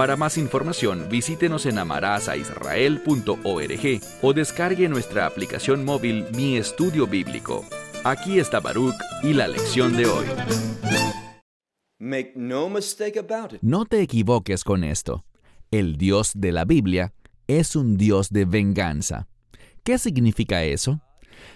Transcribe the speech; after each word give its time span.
Para 0.00 0.16
más 0.16 0.38
información, 0.38 1.08
visítenos 1.10 1.66
en 1.66 1.78
amarazaisrael.org 1.78 4.00
o 4.22 4.32
descargue 4.32 4.88
nuestra 4.88 5.26
aplicación 5.26 5.84
móvil 5.84 6.24
Mi 6.34 6.56
Estudio 6.56 7.06
Bíblico. 7.06 7.66
Aquí 8.02 8.40
está 8.40 8.60
Baruch 8.60 8.94
y 9.22 9.34
la 9.34 9.46
lección 9.46 9.94
de 9.98 10.06
hoy. 10.06 10.24
No 13.60 13.84
te 13.84 14.00
equivoques 14.00 14.64
con 14.64 14.84
esto. 14.84 15.26
El 15.70 15.98
Dios 15.98 16.32
de 16.34 16.52
la 16.52 16.64
Biblia 16.64 17.12
es 17.46 17.76
un 17.76 17.98
Dios 17.98 18.30
de 18.30 18.46
venganza. 18.46 19.28
¿Qué 19.84 19.98
significa 19.98 20.64
eso? 20.64 21.02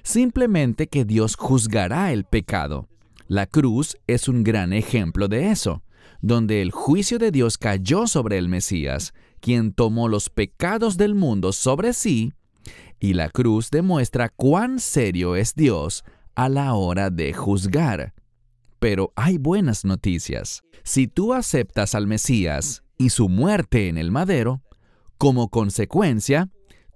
Simplemente 0.03 0.89
que 0.89 1.07
Dios 1.07 1.37
juzgará 1.37 2.13
el 2.13 2.25
pecado. 2.25 2.89
La 3.27 3.47
cruz 3.47 3.97
es 4.07 4.29
un 4.29 4.45
gran 4.45 4.75
ejemplo 4.75 5.29
de 5.29 5.51
eso, 5.51 5.83
donde 6.21 6.63
el 6.63 6.71
juicio 6.71 7.19
de 7.19 7.31
Dios 7.31 7.59
cayó 7.59 8.07
sobre 8.07 8.39
el 8.39 8.49
Mesías, 8.49 9.13
quien 9.41 9.73
tomó 9.73 10.09
los 10.09 10.31
pecados 10.31 10.97
del 10.97 11.15
mundo 11.15 11.53
sobre 11.53 11.93
sí, 11.93 12.33
y 12.99 13.15
la 13.15 13.29
cruz 13.29 13.71
demuestra 13.71 14.31
cuán 14.31 14.79
serio 14.79 15.37
es 15.37 15.55
Dios 15.55 16.05
a 16.35 16.49
la 16.49 16.75
hora 16.75 17.11
de 17.11 17.33
juzgar. 17.33 18.15
Pero 18.79 19.13
hay 19.17 19.39
buenas 19.39 19.85
noticias. 19.85 20.63
Si 20.83 21.07
tú 21.07 21.35
aceptas 21.35 21.95
al 21.95 22.07
Mesías 22.07 22.83
y 22.99 23.11
su 23.11 23.29
muerte 23.29 23.89
en 23.89 23.99
el 23.99 24.11
madero, 24.11 24.63
como 25.19 25.49
consecuencia, 25.49 26.51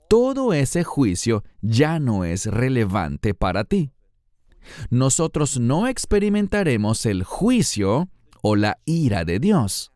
todo 0.09 0.53
ese 0.55 0.85
juicio 0.85 1.45
ya 1.61 1.99
no 1.99 2.25
es 2.25 2.47
relevante 2.47 3.35
para 3.35 3.65
ti. 3.65 3.93
Nosotros 4.91 5.59
no 5.59 5.87
experimentaremos 5.89 7.07
el 7.07 7.23
juicio 7.25 8.09
o 8.43 8.57
la 8.57 8.79
ira 8.85 9.25
de 9.25 9.39
Dios, 9.39 9.93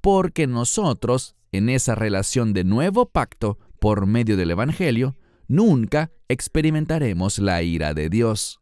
porque 0.00 0.46
nosotros, 0.46 1.36
en 1.52 1.68
esa 1.68 1.94
relación 1.94 2.52
de 2.52 2.64
nuevo 2.64 3.06
pacto 3.06 3.58
por 3.78 4.06
medio 4.06 4.36
del 4.36 4.52
Evangelio, 4.52 5.16
nunca 5.48 6.10
experimentaremos 6.28 7.38
la 7.38 7.62
ira 7.62 7.94
de 7.94 8.08
Dios. 8.08 8.60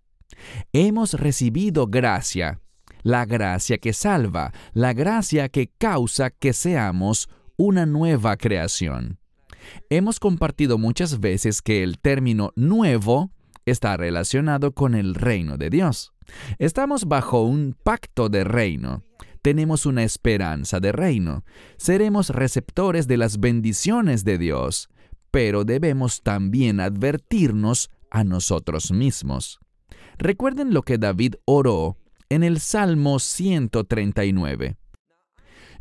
Hemos 0.72 1.14
recibido 1.14 1.86
gracia, 1.86 2.60
la 3.02 3.24
gracia 3.24 3.78
que 3.78 3.92
salva, 3.92 4.52
la 4.72 4.92
gracia 4.92 5.48
que 5.48 5.68
causa 5.68 6.30
que 6.30 6.52
seamos 6.52 7.28
una 7.56 7.86
nueva 7.86 8.36
creación. 8.36 9.18
Hemos 9.88 10.18
compartido 10.18 10.78
muchas 10.78 11.20
veces 11.20 11.62
que 11.62 11.82
el 11.82 11.98
término 11.98 12.52
nuevo 12.56 13.30
está 13.66 13.96
relacionado 13.96 14.72
con 14.72 14.94
el 14.94 15.14
reino 15.14 15.56
de 15.58 15.70
Dios. 15.70 16.12
Estamos 16.58 17.06
bajo 17.06 17.42
un 17.42 17.76
pacto 17.82 18.28
de 18.28 18.44
reino. 18.44 19.02
Tenemos 19.42 19.86
una 19.86 20.02
esperanza 20.04 20.80
de 20.80 20.92
reino. 20.92 21.44
Seremos 21.76 22.30
receptores 22.30 23.06
de 23.06 23.16
las 23.16 23.40
bendiciones 23.40 24.24
de 24.24 24.38
Dios, 24.38 24.88
pero 25.30 25.64
debemos 25.64 26.22
también 26.22 26.80
advertirnos 26.80 27.90
a 28.10 28.24
nosotros 28.24 28.92
mismos. 28.92 29.60
Recuerden 30.18 30.74
lo 30.74 30.82
que 30.82 30.98
David 30.98 31.36
oró 31.46 31.96
en 32.28 32.42
el 32.42 32.60
Salmo 32.60 33.18
139. 33.18 34.76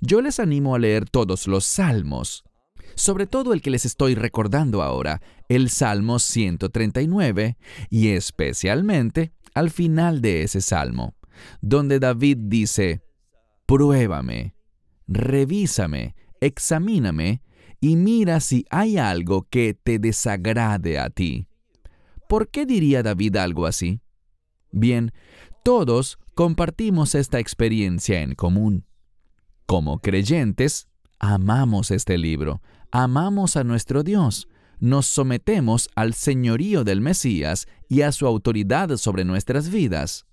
Yo 0.02 0.22
les 0.22 0.40
animo 0.40 0.76
a 0.76 0.80
leer 0.80 1.10
todos 1.10 1.48
los 1.48 1.66
salmos 1.66 2.46
sobre 3.00 3.28
todo 3.28 3.54
el 3.54 3.62
que 3.62 3.70
les 3.70 3.86
estoy 3.86 4.14
recordando 4.16 4.84
ahora, 4.84 5.22
el 5.48 5.70
Salmo 5.70 6.20
139, 6.20 7.58
y 7.90 8.10
especialmente 8.10 9.32
al 9.60 9.70
final 9.70 10.22
de 10.22 10.44
ese 10.44 10.62
salmo, 10.62 11.16
donde 11.62 12.00
David 12.00 12.38
dice, 12.44 13.04
Pruébame, 13.66 14.56
revísame, 15.08 16.16
examíname, 16.40 17.44
y 17.82 17.96
mira 17.96 18.40
si 18.40 18.66
hay 18.70 18.98
algo 18.98 19.48
que 19.50 19.74
te 19.74 20.00
desagrade 20.00 20.98
a 20.98 21.10
ti. 21.10 21.48
¿Por 22.28 22.50
qué 22.50 22.66
diría 22.66 23.04
David 23.04 23.36
algo 23.38 23.66
así? 23.66 24.02
Bien, 24.72 25.12
todos 25.64 26.20
compartimos 26.36 27.16
esta 27.16 27.40
experiencia 27.40 28.22
en 28.22 28.36
común. 28.36 28.86
Como 29.66 30.00
creyentes, 30.00 30.88
amamos 31.20 31.92
este 31.92 32.18
libro, 32.18 32.62
amamos 32.92 33.58
a 33.58 33.64
nuestro 33.64 34.04
Dios, 34.04 34.48
nos 34.80 35.06
sometemos 35.06 35.90
al 35.96 36.14
señorío 36.14 36.84
del 36.84 37.02
Mesías 37.02 37.68
y 37.88 38.02
a 38.02 38.12
su 38.12 38.28
autoridad 38.28 38.96
sobre 38.98 39.26
nuestras 39.26 39.70
vidas. 39.70 40.26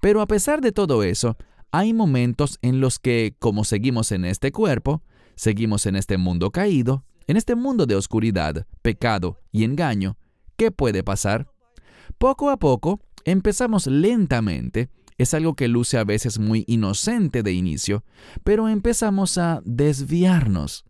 Pero 0.00 0.20
a 0.20 0.26
pesar 0.26 0.60
de 0.60 0.72
todo 0.72 1.02
eso, 1.02 1.36
hay 1.70 1.92
momentos 1.92 2.58
en 2.62 2.80
los 2.80 2.98
que, 2.98 3.36
como 3.38 3.64
seguimos 3.64 4.12
en 4.12 4.24
este 4.24 4.52
cuerpo, 4.52 5.02
seguimos 5.34 5.86
en 5.86 5.96
este 5.96 6.16
mundo 6.16 6.50
caído, 6.50 7.04
en 7.26 7.36
este 7.36 7.54
mundo 7.54 7.86
de 7.86 7.96
oscuridad, 7.96 8.66
pecado 8.82 9.40
y 9.52 9.64
engaño, 9.64 10.16
¿qué 10.56 10.70
puede 10.70 11.02
pasar? 11.02 11.50
Poco 12.18 12.50
a 12.50 12.56
poco, 12.56 13.00
empezamos 13.24 13.86
lentamente, 13.86 14.88
es 15.18 15.34
algo 15.34 15.54
que 15.54 15.68
luce 15.68 15.98
a 15.98 16.04
veces 16.04 16.38
muy 16.38 16.64
inocente 16.66 17.42
de 17.42 17.52
inicio, 17.52 18.04
pero 18.44 18.68
empezamos 18.68 19.38
a 19.38 19.60
desviarnos 19.64 20.85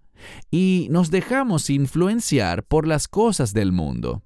y 0.51 0.89
nos 0.91 1.11
dejamos 1.11 1.71
influenciar 1.71 2.65
por 2.65 2.87
las 2.87 3.09
cosas 3.09 3.53
del 3.53 3.73
mundo. 3.73 4.23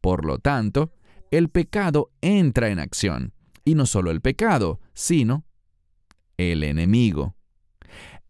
Por 0.00 0.24
lo 0.24 0.38
tanto, 0.38 0.92
el 1.30 1.48
pecado 1.48 2.10
entra 2.20 2.70
en 2.70 2.78
acción, 2.78 3.32
y 3.64 3.74
no 3.74 3.86
solo 3.86 4.10
el 4.10 4.20
pecado, 4.20 4.80
sino 4.94 5.44
el 6.36 6.62
enemigo. 6.62 7.36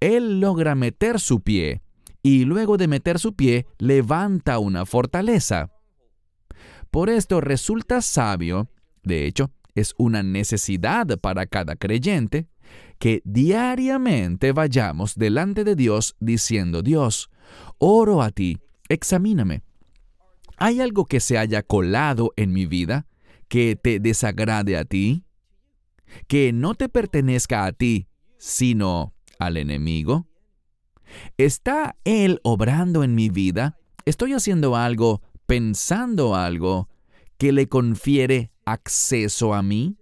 Él 0.00 0.40
logra 0.40 0.74
meter 0.74 1.20
su 1.20 1.42
pie, 1.42 1.82
y 2.22 2.44
luego 2.44 2.76
de 2.76 2.88
meter 2.88 3.18
su 3.18 3.34
pie 3.34 3.66
levanta 3.78 4.58
una 4.58 4.86
fortaleza. 4.86 5.72
Por 6.90 7.10
esto 7.10 7.40
resulta 7.40 8.02
sabio, 8.02 8.70
de 9.02 9.26
hecho, 9.26 9.50
es 9.74 9.94
una 9.98 10.22
necesidad 10.22 11.06
para 11.20 11.46
cada 11.46 11.76
creyente, 11.76 12.48
que 12.98 13.22
diariamente 13.24 14.52
vayamos 14.52 15.14
delante 15.14 15.64
de 15.64 15.76
Dios 15.76 16.16
diciendo, 16.20 16.82
Dios, 16.82 17.30
oro 17.78 18.22
a 18.22 18.30
ti, 18.30 18.58
examíname. 18.88 19.62
¿Hay 20.56 20.80
algo 20.80 21.04
que 21.06 21.20
se 21.20 21.38
haya 21.38 21.62
colado 21.62 22.32
en 22.36 22.52
mi 22.52 22.66
vida 22.66 23.06
que 23.46 23.76
te 23.76 24.00
desagrade 24.00 24.76
a 24.76 24.84
ti? 24.84 25.24
¿Que 26.26 26.52
no 26.52 26.74
te 26.74 26.88
pertenezca 26.88 27.64
a 27.64 27.72
ti, 27.72 28.08
sino 28.38 29.14
al 29.38 29.56
enemigo? 29.56 30.26
¿Está 31.36 31.96
Él 32.04 32.40
obrando 32.42 33.04
en 33.04 33.14
mi 33.14 33.28
vida? 33.28 33.78
¿Estoy 34.04 34.32
haciendo 34.32 34.74
algo, 34.74 35.22
pensando 35.46 36.34
algo, 36.34 36.88
que 37.36 37.52
le 37.52 37.68
confiere 37.68 38.50
acceso 38.64 39.54
a 39.54 39.62
mí? 39.62 39.96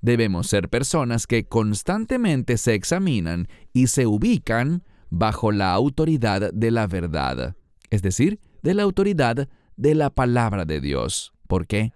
Debemos 0.00 0.46
ser 0.46 0.68
personas 0.68 1.26
que 1.26 1.44
constantemente 1.44 2.56
se 2.58 2.74
examinan 2.74 3.48
y 3.72 3.88
se 3.88 4.06
ubican 4.06 4.84
bajo 5.10 5.52
la 5.52 5.72
autoridad 5.72 6.52
de 6.52 6.70
la 6.70 6.86
verdad, 6.86 7.56
es 7.90 8.02
decir, 8.02 8.40
de 8.62 8.74
la 8.74 8.82
autoridad 8.82 9.48
de 9.76 9.94
la 9.94 10.10
palabra 10.10 10.64
de 10.64 10.80
Dios. 10.80 11.32
¿Por 11.46 11.66
qué? 11.66 11.92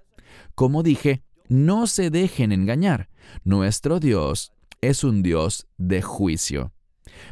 Como 0.54 0.82
dije, 0.82 1.22
no 1.48 1.86
se 1.86 2.10
dejen 2.10 2.52
engañar. 2.52 3.08
Nuestro 3.44 4.00
Dios 4.00 4.52
es 4.80 5.04
un 5.04 5.22
Dios 5.22 5.66
de 5.78 6.02
juicio. 6.02 6.72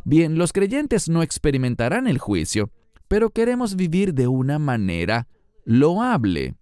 Bien, 0.05 0.39
los 0.39 0.53
creyentes 0.53 1.09
no 1.09 1.23
experimentarán 1.23 2.07
el 2.07 2.19
juicio, 2.19 2.71
pero 3.09 3.31
queremos 3.31 3.77
vivir 3.77 4.15
de 4.15 4.29
una 4.29 4.59
manera 4.59 5.29
loable. 5.65 6.55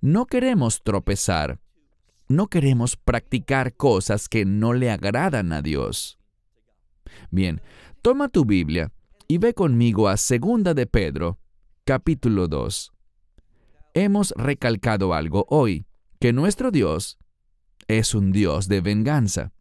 No 0.00 0.26
queremos 0.26 0.82
tropezar, 0.82 1.60
no 2.32 2.48
queremos 2.48 2.96
practicar 2.96 3.74
cosas 3.74 4.28
que 4.28 4.44
no 4.44 4.72
le 4.72 4.90
agradan 4.90 5.52
a 5.52 5.62
Dios. 5.62 6.18
Bien, 7.30 7.60
toma 8.02 8.28
tu 8.28 8.44
Biblia 8.44 8.92
y 9.28 9.38
ve 9.38 9.54
conmigo 9.54 10.08
a 10.08 10.16
Segunda 10.16 10.74
de 10.74 10.86
Pedro, 10.86 11.38
capítulo 11.84 12.48
2. 12.48 12.92
Hemos 13.94 14.32
recalcado 14.36 15.14
algo 15.14 15.46
hoy, 15.48 15.86
que 16.18 16.32
nuestro 16.32 16.70
Dios 16.70 17.18
es 17.88 18.14
un 18.14 18.32
Dios 18.32 18.68
de 18.68 18.80
venganza. 18.80 19.52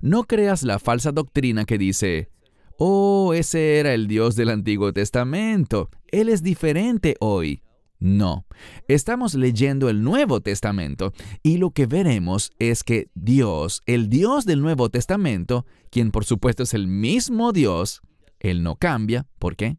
No 0.00 0.24
creas 0.24 0.62
la 0.62 0.78
falsa 0.78 1.12
doctrina 1.12 1.64
que 1.64 1.78
dice, 1.78 2.30
Oh, 2.78 3.32
ese 3.34 3.78
era 3.78 3.94
el 3.94 4.08
Dios 4.08 4.34
del 4.34 4.50
Antiguo 4.50 4.92
Testamento. 4.92 5.88
Él 6.08 6.28
es 6.28 6.42
diferente 6.42 7.16
hoy. 7.20 7.62
No, 8.02 8.46
estamos 8.88 9.34
leyendo 9.34 9.88
el 9.88 10.02
Nuevo 10.02 10.40
Testamento 10.40 11.12
y 11.44 11.58
lo 11.58 11.70
que 11.70 11.86
veremos 11.86 12.50
es 12.58 12.82
que 12.82 13.12
Dios, 13.14 13.84
el 13.86 14.08
Dios 14.08 14.44
del 14.44 14.60
Nuevo 14.60 14.90
Testamento, 14.90 15.66
quien 15.88 16.10
por 16.10 16.24
supuesto 16.24 16.64
es 16.64 16.74
el 16.74 16.88
mismo 16.88 17.52
Dios, 17.52 18.02
Él 18.40 18.64
no 18.64 18.74
cambia. 18.74 19.28
¿Por 19.38 19.54
qué? 19.54 19.76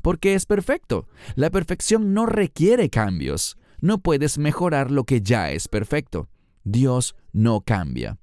Porque 0.00 0.32
es 0.32 0.46
perfecto. 0.46 1.06
La 1.34 1.50
perfección 1.50 2.14
no 2.14 2.24
requiere 2.24 2.88
cambios. 2.88 3.58
No 3.82 3.98
puedes 3.98 4.38
mejorar 4.38 4.90
lo 4.90 5.04
que 5.04 5.20
ya 5.20 5.50
es 5.50 5.68
perfecto. 5.68 6.30
Dios 6.64 7.14
no 7.34 7.60
cambia. 7.60 8.16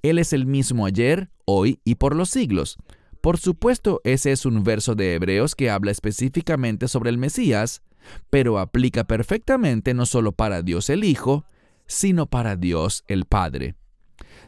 Él 0.00 0.18
es 0.18 0.32
el 0.32 0.46
mismo 0.46 0.86
ayer, 0.86 1.30
hoy 1.44 1.78
y 1.84 1.96
por 1.96 2.16
los 2.16 2.30
siglos. 2.30 2.78
Por 3.20 3.36
supuesto, 3.36 4.00
ese 4.04 4.32
es 4.32 4.46
un 4.46 4.64
verso 4.64 4.94
de 4.94 5.12
Hebreos 5.12 5.54
que 5.54 5.68
habla 5.68 5.90
específicamente 5.90 6.88
sobre 6.88 7.10
el 7.10 7.18
Mesías, 7.18 7.82
pero 8.30 8.58
aplica 8.58 9.04
perfectamente 9.04 9.94
no 9.94 10.06
solo 10.06 10.32
para 10.32 10.62
Dios 10.62 10.90
el 10.90 11.04
Hijo, 11.04 11.44
sino 11.86 12.26
para 12.26 12.56
Dios 12.56 13.04
el 13.08 13.24
Padre. 13.24 13.74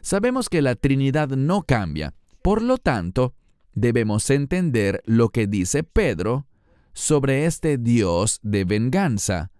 Sabemos 0.01 0.49
que 0.49 0.61
la 0.61 0.75
Trinidad 0.75 1.29
no 1.29 1.63
cambia, 1.63 2.13
por 2.41 2.61
lo 2.61 2.77
tanto, 2.77 3.35
debemos 3.73 4.29
entender 4.29 5.01
lo 5.05 5.29
que 5.29 5.47
dice 5.47 5.83
Pedro 5.83 6.47
sobre 6.93 7.45
este 7.45 7.77
Dios 7.77 8.39
de 8.41 8.63
venganza. 8.63 9.51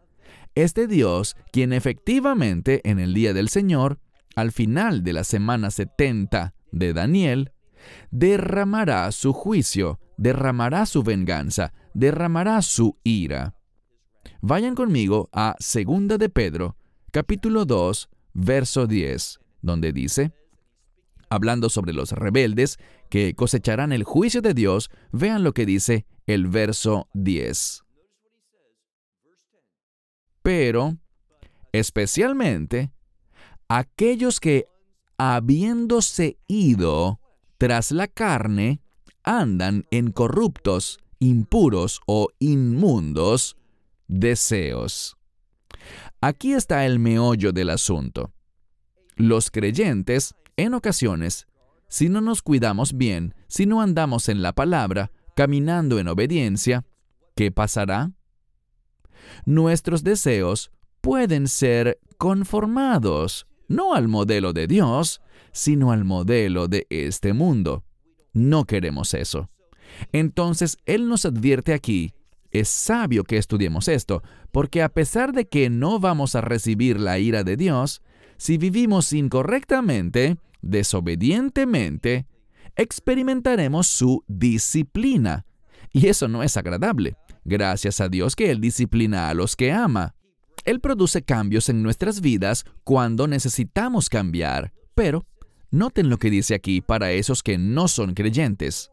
Este 0.55 0.87
Dios, 0.87 1.35
quien 1.51 1.73
efectivamente 1.73 2.81
en 2.89 2.97
el 2.99 3.13
día 3.13 3.33
del 3.33 3.49
Señor, 3.49 3.99
al 4.35 4.51
final 4.51 5.03
de 5.03 5.13
la 5.13 5.23
semana 5.23 5.69
70 5.69 6.55
de 6.71 6.93
Daniel, 6.93 7.51
derramará 8.09 9.11
su 9.11 9.33
juicio, 9.33 9.99
derramará 10.17 10.85
su 10.85 11.03
venganza, 11.03 11.73
derramará 11.93 12.61
su 12.61 12.97
ira. 13.03 13.56
Vayan 14.41 14.75
conmigo 14.75 15.29
a 15.31 15.55
2 15.59 16.17
de 16.17 16.29
Pedro, 16.29 16.75
capítulo 17.11 17.65
2, 17.65 18.09
verso 18.33 18.87
10, 18.87 19.39
donde 19.61 19.91
dice, 19.91 20.31
hablando 21.29 21.69
sobre 21.69 21.93
los 21.93 22.11
rebeldes 22.11 22.77
que 23.09 23.33
cosecharán 23.35 23.91
el 23.91 24.03
juicio 24.03 24.41
de 24.41 24.53
Dios, 24.53 24.89
vean 25.11 25.43
lo 25.43 25.53
que 25.53 25.65
dice 25.65 26.05
el 26.25 26.47
verso 26.47 27.07
10. 27.13 27.83
Pero, 30.43 30.97
especialmente, 31.71 32.91
aquellos 33.67 34.39
que, 34.39 34.65
habiéndose 35.17 36.37
ido, 36.47 37.19
tras 37.57 37.91
la 37.91 38.07
carne, 38.07 38.81
andan 39.23 39.85
en 39.91 40.11
corruptos, 40.11 40.99
impuros 41.19 42.01
o 42.05 42.29
inmundos 42.39 43.57
deseos. 44.07 45.17
Aquí 46.21 46.53
está 46.53 46.85
el 46.85 46.99
meollo 46.99 47.51
del 47.51 47.69
asunto. 47.69 48.33
Los 49.15 49.51
creyentes, 49.51 50.35
en 50.55 50.73
ocasiones, 50.73 51.47
si 51.87 52.09
no 52.09 52.21
nos 52.21 52.41
cuidamos 52.41 52.97
bien, 52.97 53.35
si 53.47 53.65
no 53.65 53.81
andamos 53.81 54.29
en 54.29 54.41
la 54.41 54.53
palabra, 54.53 55.11
caminando 55.35 55.99
en 55.99 56.07
obediencia, 56.07 56.85
¿qué 57.35 57.51
pasará? 57.51 58.11
Nuestros 59.45 60.03
deseos 60.03 60.71
pueden 61.01 61.47
ser 61.47 61.99
conformados, 62.17 63.47
no 63.67 63.93
al 63.93 64.07
modelo 64.07 64.53
de 64.53 64.67
Dios, 64.67 65.21
sino 65.51 65.91
al 65.91 66.03
modelo 66.03 66.67
de 66.67 66.87
este 66.89 67.33
mundo. 67.33 67.83
No 68.33 68.65
queremos 68.65 69.13
eso. 69.13 69.49
Entonces, 70.11 70.77
Él 70.85 71.07
nos 71.07 71.25
advierte 71.25 71.73
aquí, 71.73 72.13
es 72.59 72.69
sabio 72.69 73.23
que 73.23 73.37
estudiemos 73.37 73.87
esto, 73.87 74.23
porque 74.51 74.81
a 74.81 74.89
pesar 74.89 75.33
de 75.33 75.47
que 75.47 75.69
no 75.69 75.99
vamos 75.99 76.35
a 76.35 76.41
recibir 76.41 76.99
la 76.99 77.19
ira 77.19 77.43
de 77.43 77.57
Dios, 77.57 78.01
si 78.37 78.57
vivimos 78.57 79.13
incorrectamente, 79.13 80.37
desobedientemente, 80.61 82.27
experimentaremos 82.75 83.87
su 83.87 84.23
disciplina. 84.27 85.45
Y 85.91 86.07
eso 86.07 86.27
no 86.27 86.43
es 86.43 86.57
agradable. 86.57 87.15
Gracias 87.45 88.01
a 88.01 88.09
Dios 88.09 88.35
que 88.35 88.51
Él 88.51 88.61
disciplina 88.61 89.29
a 89.29 89.33
los 89.33 89.55
que 89.55 89.71
ama. 89.71 90.15
Él 90.65 90.81
produce 90.81 91.23
cambios 91.23 91.69
en 91.69 91.81
nuestras 91.81 92.21
vidas 92.21 92.65
cuando 92.83 93.27
necesitamos 93.27 94.09
cambiar, 94.09 94.73
pero 94.93 95.25
Noten 95.69 96.09
lo 96.09 96.17
que 96.17 96.29
dice 96.29 96.55
aquí 96.55 96.79
para 96.79 97.11
esos 97.11 97.43
que 97.43 97.57
no 97.57 97.89
son 97.89 98.13
creyentes. 98.13 98.91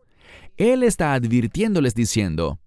Él 0.56 0.82
está 0.82 1.14
advirtiéndoles 1.14 1.94
diciendo, 1.94 2.58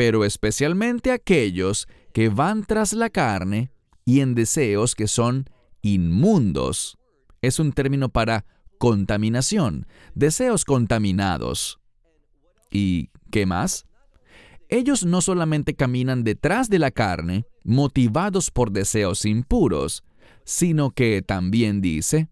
pero 0.00 0.24
especialmente 0.24 1.12
aquellos 1.12 1.86
que 2.14 2.30
van 2.30 2.64
tras 2.64 2.94
la 2.94 3.10
carne 3.10 3.70
y 4.06 4.20
en 4.20 4.34
deseos 4.34 4.94
que 4.94 5.06
son 5.06 5.44
inmundos. 5.82 6.96
Es 7.42 7.58
un 7.58 7.72
término 7.72 8.08
para 8.08 8.46
contaminación, 8.78 9.86
deseos 10.14 10.64
contaminados. 10.64 11.80
¿Y 12.70 13.10
qué 13.30 13.44
más? 13.44 13.84
Ellos 14.70 15.04
no 15.04 15.20
solamente 15.20 15.74
caminan 15.74 16.24
detrás 16.24 16.70
de 16.70 16.78
la 16.78 16.92
carne, 16.92 17.44
motivados 17.62 18.50
por 18.50 18.70
deseos 18.72 19.26
impuros, 19.26 20.02
sino 20.44 20.92
que 20.92 21.20
también 21.20 21.82
dice, 21.82 22.30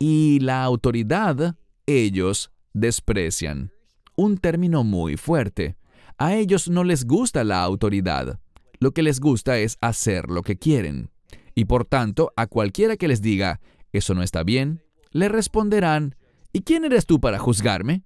y 0.00 0.40
la 0.40 0.64
autoridad 0.64 1.54
ellos 1.86 2.50
desprecian. 2.72 3.70
Un 4.16 4.36
término 4.38 4.82
muy 4.82 5.16
fuerte. 5.16 5.76
A 6.22 6.36
ellos 6.36 6.68
no 6.68 6.84
les 6.84 7.04
gusta 7.04 7.42
la 7.42 7.64
autoridad. 7.64 8.38
Lo 8.78 8.92
que 8.92 9.02
les 9.02 9.18
gusta 9.18 9.58
es 9.58 9.76
hacer 9.80 10.30
lo 10.30 10.42
que 10.42 10.56
quieren. 10.56 11.10
Y 11.56 11.64
por 11.64 11.84
tanto, 11.84 12.32
a 12.36 12.46
cualquiera 12.46 12.96
que 12.96 13.08
les 13.08 13.22
diga, 13.22 13.60
eso 13.92 14.14
no 14.14 14.22
está 14.22 14.44
bien, 14.44 14.84
le 15.10 15.28
responderán, 15.28 16.14
¿y 16.52 16.60
quién 16.60 16.84
eres 16.84 17.06
tú 17.06 17.20
para 17.20 17.40
juzgarme? 17.40 18.04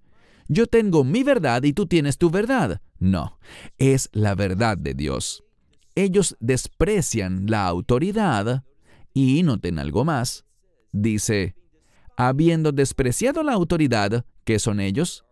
Yo 0.49 0.67
tengo 0.67 1.05
mi 1.05 1.25
verdad 1.25 1.63
y 1.65 1.75
tú 1.75 1.85
tienes 1.85 2.17
tu 2.17 2.31
verdad. 2.31 2.81
No, 2.99 3.39
es 3.77 4.09
la 4.13 4.35
verdad 4.35 4.79
de 4.79 4.95
Dios. 4.95 5.45
Ellos 5.95 6.39
desprecian 6.41 7.45
la 7.51 7.67
autoridad 7.67 8.65
y 9.13 9.43
noten 9.43 9.79
algo 9.79 10.07
más. 10.07 10.47
Dice, 10.91 11.55
habiendo 12.17 12.73
despreciado 12.73 13.43
la 13.43 13.53
autoridad, 13.53 14.25
¿qué 14.45 14.59
son 14.59 14.81
ellos? 14.81 15.27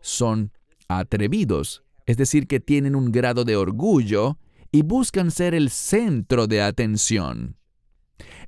Son 0.00 0.50
atrevidos, 0.88 1.83
es 2.06 2.16
decir, 2.16 2.46
que 2.46 2.60
tienen 2.60 2.94
un 2.94 3.12
grado 3.12 3.44
de 3.44 3.56
orgullo 3.56 4.38
y 4.70 4.82
buscan 4.82 5.30
ser 5.30 5.54
el 5.54 5.70
centro 5.70 6.46
de 6.46 6.62
atención. 6.62 7.56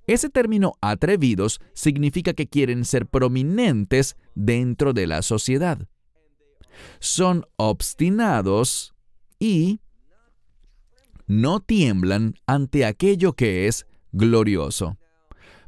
Ese 0.07 0.30
término 0.30 0.75
atrevidos 0.80 1.61
significa 1.75 2.33
que 2.33 2.49
quieren 2.49 2.85
ser 2.85 3.07
prominentes 3.07 4.16
dentro 4.35 4.92
de 4.92 5.07
la 5.07 5.23
sociedad. 5.23 5.88
Son 7.00 7.45
obstinados 7.57 8.95
y 9.38 9.80
no 11.26 11.61
tiemblan 11.61 12.35
ante 12.47 12.85
aquello 12.85 13.33
que 13.33 13.66
es 13.66 13.87
glorioso. 14.12 14.97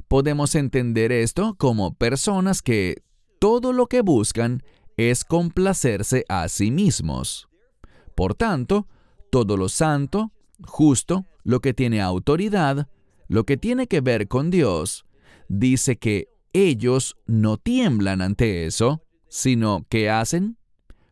Podemos 0.07 0.55
entender 0.55 1.11
esto 1.11 1.55
como 1.57 1.93
personas 1.95 2.61
que 2.61 3.03
todo 3.39 3.73
lo 3.73 3.87
que 3.87 4.01
buscan 4.01 4.63
es 4.97 5.23
complacerse 5.23 6.25
a 6.29 6.47
sí 6.47 6.71
mismos. 6.71 7.48
Por 8.19 8.35
tanto, 8.35 8.85
todo 9.31 9.55
lo 9.55 9.69
santo, 9.69 10.33
justo, 10.65 11.25
lo 11.45 11.61
que 11.61 11.73
tiene 11.73 12.01
autoridad, 12.01 12.89
lo 13.29 13.45
que 13.45 13.55
tiene 13.55 13.87
que 13.87 14.01
ver 14.01 14.27
con 14.27 14.49
Dios, 14.49 15.05
dice 15.47 15.97
que 15.97 16.27
ellos 16.51 17.15
no 17.27 17.55
tiemblan 17.55 18.21
ante 18.21 18.65
eso, 18.65 19.05
sino 19.29 19.85
que 19.87 20.09
hacen 20.09 20.57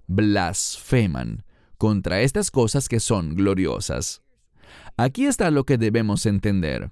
blasfeman 0.07 1.45
contra 1.77 2.19
estas 2.19 2.51
cosas 2.51 2.89
que 2.89 2.99
son 2.99 3.35
gloriosas. 3.35 4.21
Aquí 4.97 5.27
está 5.27 5.49
lo 5.49 5.63
que 5.63 5.77
debemos 5.77 6.25
entender. 6.25 6.91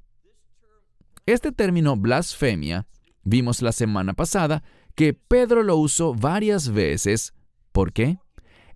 Este 1.25 1.51
término 1.51 1.97
blasfemia, 1.97 2.87
vimos 3.25 3.61
la 3.61 3.73
semana 3.73 4.13
pasada 4.13 4.63
que 4.95 5.13
Pedro 5.13 5.61
lo 5.61 5.75
usó 5.75 6.13
varias 6.13 6.69
veces. 6.69 7.33
¿Por 7.73 7.91
qué? 7.91 8.17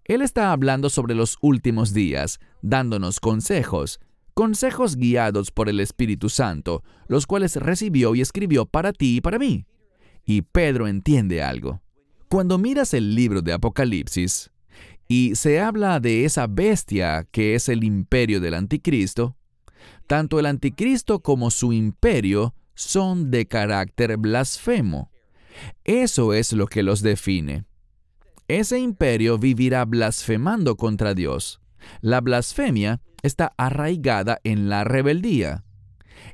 Él 0.09 0.23
está 0.23 0.51
hablando 0.51 0.89
sobre 0.89 1.13
los 1.13 1.37
últimos 1.39 1.93
días, 1.93 2.39
dándonos 2.63 3.19
consejos, 3.19 3.99
consejos 4.33 4.95
guiados 4.95 5.51
por 5.51 5.69
el 5.69 5.79
Espíritu 5.79 6.29
Santo, 6.29 6.83
los 7.07 7.27
cuales 7.27 7.57
recibió 7.57 8.15
y 8.15 8.21
escribió 8.21 8.65
para 8.65 8.91
ti 8.91 9.17
y 9.17 9.21
para 9.21 9.37
mí. 9.37 9.67
Y 10.25 10.41
Pedro 10.41 10.87
entiende 10.87 11.43
algo. 11.43 11.83
Cuando 12.27 12.57
miras 12.57 12.95
el 12.95 13.13
libro 13.13 13.43
de 13.43 13.53
Apocalipsis 13.53 14.49
y 15.07 15.35
se 15.35 15.59
habla 15.59 15.99
de 15.99 16.25
esa 16.25 16.47
bestia 16.47 17.27
que 17.29 17.53
es 17.53 17.69
el 17.69 17.83
imperio 17.83 18.39
del 18.39 18.55
anticristo, 18.55 19.37
tanto 20.07 20.39
el 20.39 20.47
anticristo 20.47 21.19
como 21.19 21.51
su 21.51 21.71
imperio 21.71 22.55
son 22.73 23.29
de 23.29 23.45
carácter 23.45 24.17
blasfemo. 24.17 25.11
Eso 25.83 26.33
es 26.33 26.51
lo 26.51 26.65
que 26.65 26.81
los 26.81 27.03
define. 27.03 27.68
Ese 28.49 28.79
imperio 28.79 29.37
vivirá 29.37 29.85
blasfemando 29.85 30.75
contra 30.75 31.13
Dios. 31.13 31.61
La 32.01 32.19
blasfemia 32.19 33.01
está 33.21 33.53
arraigada 33.57 34.39
en 34.43 34.69
la 34.69 34.83
rebeldía. 34.83 35.63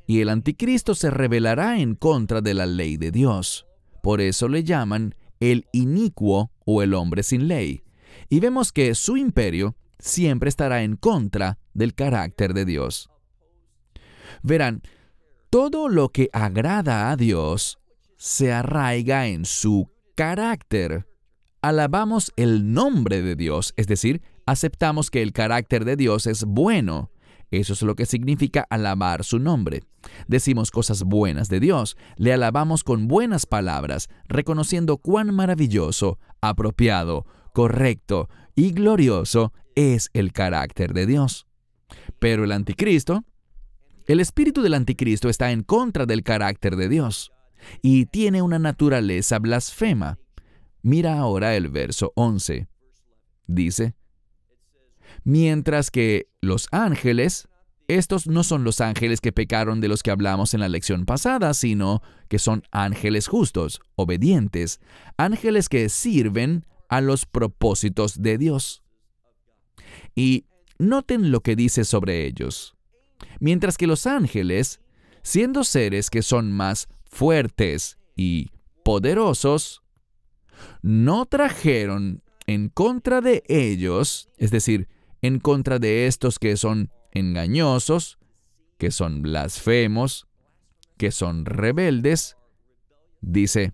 Y 0.08 0.22
el 0.22 0.30
anticristo 0.30 0.96
se 0.96 1.12
rebelará 1.12 1.80
en 1.80 1.96
contra 1.96 2.42
de 2.42 2.54
la 2.54 2.66
ley 2.66 2.98
de 2.98 3.12
Dios. 3.12 3.68
Por 4.02 4.22
eso 4.22 4.48
le 4.48 4.64
llaman 4.64 5.14
el 5.40 5.68
inicuo 5.74 6.52
o 6.66 6.82
el 6.82 6.94
hombre 6.94 7.22
sin 7.22 7.48
ley. 7.48 7.84
Y 8.30 8.40
vemos 8.40 8.72
que 8.72 8.96
su 8.96 9.18
imperio 9.18 9.76
siempre 10.00 10.50
estará 10.50 10.84
en 10.84 10.96
contra 10.96 11.60
del 11.74 11.94
carácter 11.94 12.54
de 12.54 12.66
Dios. 12.66 13.10
Verán, 14.42 14.82
todo 15.50 15.90
lo 15.90 16.10
que 16.10 16.30
agrada 16.34 17.12
a 17.12 17.18
Dios 17.18 17.80
se 18.18 18.54
arraiga 18.54 19.28
en 19.28 19.46
su 19.46 19.92
carácter. 20.16 21.08
Alabamos 21.66 22.32
el 22.36 22.74
nombre 22.74 23.24
de 23.24 23.36
Dios, 23.36 23.74
es 23.76 23.88
decir, 23.88 24.22
aceptamos 24.46 25.10
que 25.10 25.24
el 25.24 25.34
carácter 25.34 25.84
de 25.84 25.96
Dios 25.96 26.28
es 26.28 26.44
bueno. 26.46 27.10
Eso 27.50 27.74
es 27.74 27.82
lo 27.82 27.96
que 27.96 28.06
significa 28.06 28.68
alabar 28.70 29.24
su 29.24 29.40
nombre. 29.40 29.82
Decimos 30.28 30.70
cosas 30.70 31.02
buenas 31.02 31.50
de 31.50 31.60
Dios, 31.60 31.98
le 32.18 32.34
alabamos 32.34 32.84
con 32.84 33.08
buenas 33.08 33.48
palabras, 33.48 34.10
reconociendo 34.28 34.98
cuán 34.98 35.34
maravilloso, 35.34 36.20
apropiado, 36.40 37.26
correcto 37.52 38.30
y 38.54 38.72
glorioso 38.72 39.52
es 39.74 40.12
el 40.14 40.34
carácter 40.34 40.94
de 40.94 41.08
Dios. 41.08 41.48
Pero 42.20 42.44
el 42.44 42.52
anticristo, 42.52 43.24
el 44.06 44.20
espíritu 44.20 44.62
del 44.62 44.76
anticristo 44.76 45.30
está 45.30 45.52
en 45.52 45.64
contra 45.64 46.06
del 46.06 46.22
carácter 46.22 46.76
de 46.76 46.90
Dios 46.90 47.32
y 47.82 48.06
tiene 48.06 48.44
una 48.44 48.60
naturaleza 48.60 49.40
blasfema. 49.40 50.20
Mira 50.86 51.18
ahora 51.18 51.56
el 51.56 51.70
verso 51.70 52.14
11. 52.16 52.68
Dice, 53.48 53.96
mientras 55.24 55.90
que 55.90 56.28
los 56.42 56.68
ángeles, 56.70 57.48
estos 57.88 58.28
no 58.28 58.44
son 58.44 58.64
los 58.64 58.82
ángeles 58.82 59.20
que 59.20 59.32
pecaron 59.32 59.82
de 59.82 59.88
los 59.88 60.04
que 60.04 60.12
hablamos 60.12 60.54
en 60.54 60.60
la 60.60 60.70
lección 60.70 61.08
pasada, 61.08 61.56
sino 61.56 62.04
que 62.28 62.38
son 62.38 62.62
ángeles 62.70 63.28
justos, 63.28 63.82
obedientes, 63.96 64.80
ángeles 65.18 65.70
que 65.70 65.90
sirven 65.90 66.68
a 66.88 67.02
los 67.02 67.26
propósitos 67.26 68.22
de 68.22 68.38
Dios. 68.38 68.84
Y 70.14 70.46
noten 70.78 71.32
lo 71.32 71.40
que 71.40 71.56
dice 71.56 71.84
sobre 71.84 72.28
ellos. 72.28 72.76
Mientras 73.40 73.78
que 73.78 73.88
los 73.88 74.06
ángeles, 74.06 74.82
siendo 75.24 75.64
seres 75.64 76.12
que 76.12 76.22
son 76.22 76.52
más 76.52 76.90
fuertes 77.10 77.98
y 78.16 78.52
poderosos, 78.84 79.82
no 80.82 81.26
trajeron 81.26 82.24
en 82.48 82.70
contra 82.70 83.22
de 83.22 83.44
ellos, 83.48 84.30
es 84.38 84.52
decir, 84.52 84.88
en 85.22 85.40
contra 85.40 85.80
de 85.80 86.08
estos 86.08 86.40
que 86.40 86.58
son 86.58 86.92
engañosos, 87.12 88.20
que 88.78 88.92
son 88.92 89.22
blasfemos, 89.22 90.28
que 90.98 91.12
son 91.12 91.46
rebeldes, 91.46 92.38
dice, 93.22 93.74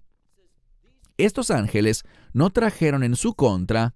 estos 1.18 1.52
ángeles 1.52 2.04
no 2.34 2.50
trajeron 2.50 3.04
en 3.04 3.16
su 3.16 3.34
contra 3.34 3.96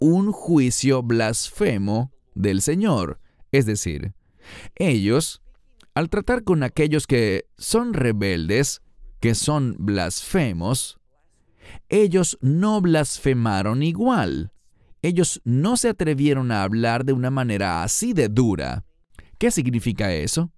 un 0.00 0.32
juicio 0.32 1.02
blasfemo 1.02 2.12
del 2.34 2.62
Señor. 2.62 3.20
Es 3.50 3.66
decir, 3.66 4.14
ellos, 4.76 5.42
al 5.94 6.08
tratar 6.08 6.44
con 6.44 6.62
aquellos 6.62 7.06
que 7.06 7.48
son 7.56 7.94
rebeldes, 7.94 8.82
que 9.20 9.34
son 9.34 9.76
blasfemos, 9.78 10.98
ellos 11.88 12.38
no 12.40 12.80
blasfemaron 12.80 13.82
igual. 13.82 14.52
Ellos 15.02 15.40
no 15.44 15.76
se 15.76 15.90
atrevieron 15.90 16.50
a 16.50 16.62
hablar 16.62 17.04
de 17.04 17.12
una 17.12 17.30
manera 17.30 17.82
así 17.82 18.12
de 18.12 18.28
dura. 18.28 18.84
¿Qué 19.38 19.50
significa 19.50 20.12
eso? 20.12 20.50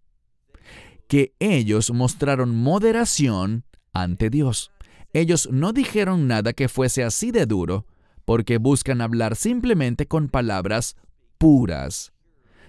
Que 1.06 1.34
ellos 1.38 1.90
mostraron 1.90 2.54
moderación 2.56 3.64
ante 3.92 4.30
Dios. 4.30 4.70
Ellos 5.12 5.48
no 5.50 5.72
dijeron 5.72 6.26
nada 6.26 6.52
que 6.52 6.68
fuese 6.68 7.04
así 7.04 7.32
de 7.32 7.46
duro, 7.46 7.86
porque 8.24 8.58
buscan 8.58 9.00
hablar 9.00 9.36
simplemente 9.36 10.06
con 10.06 10.28
palabras 10.28 10.96
puras, 11.36 12.12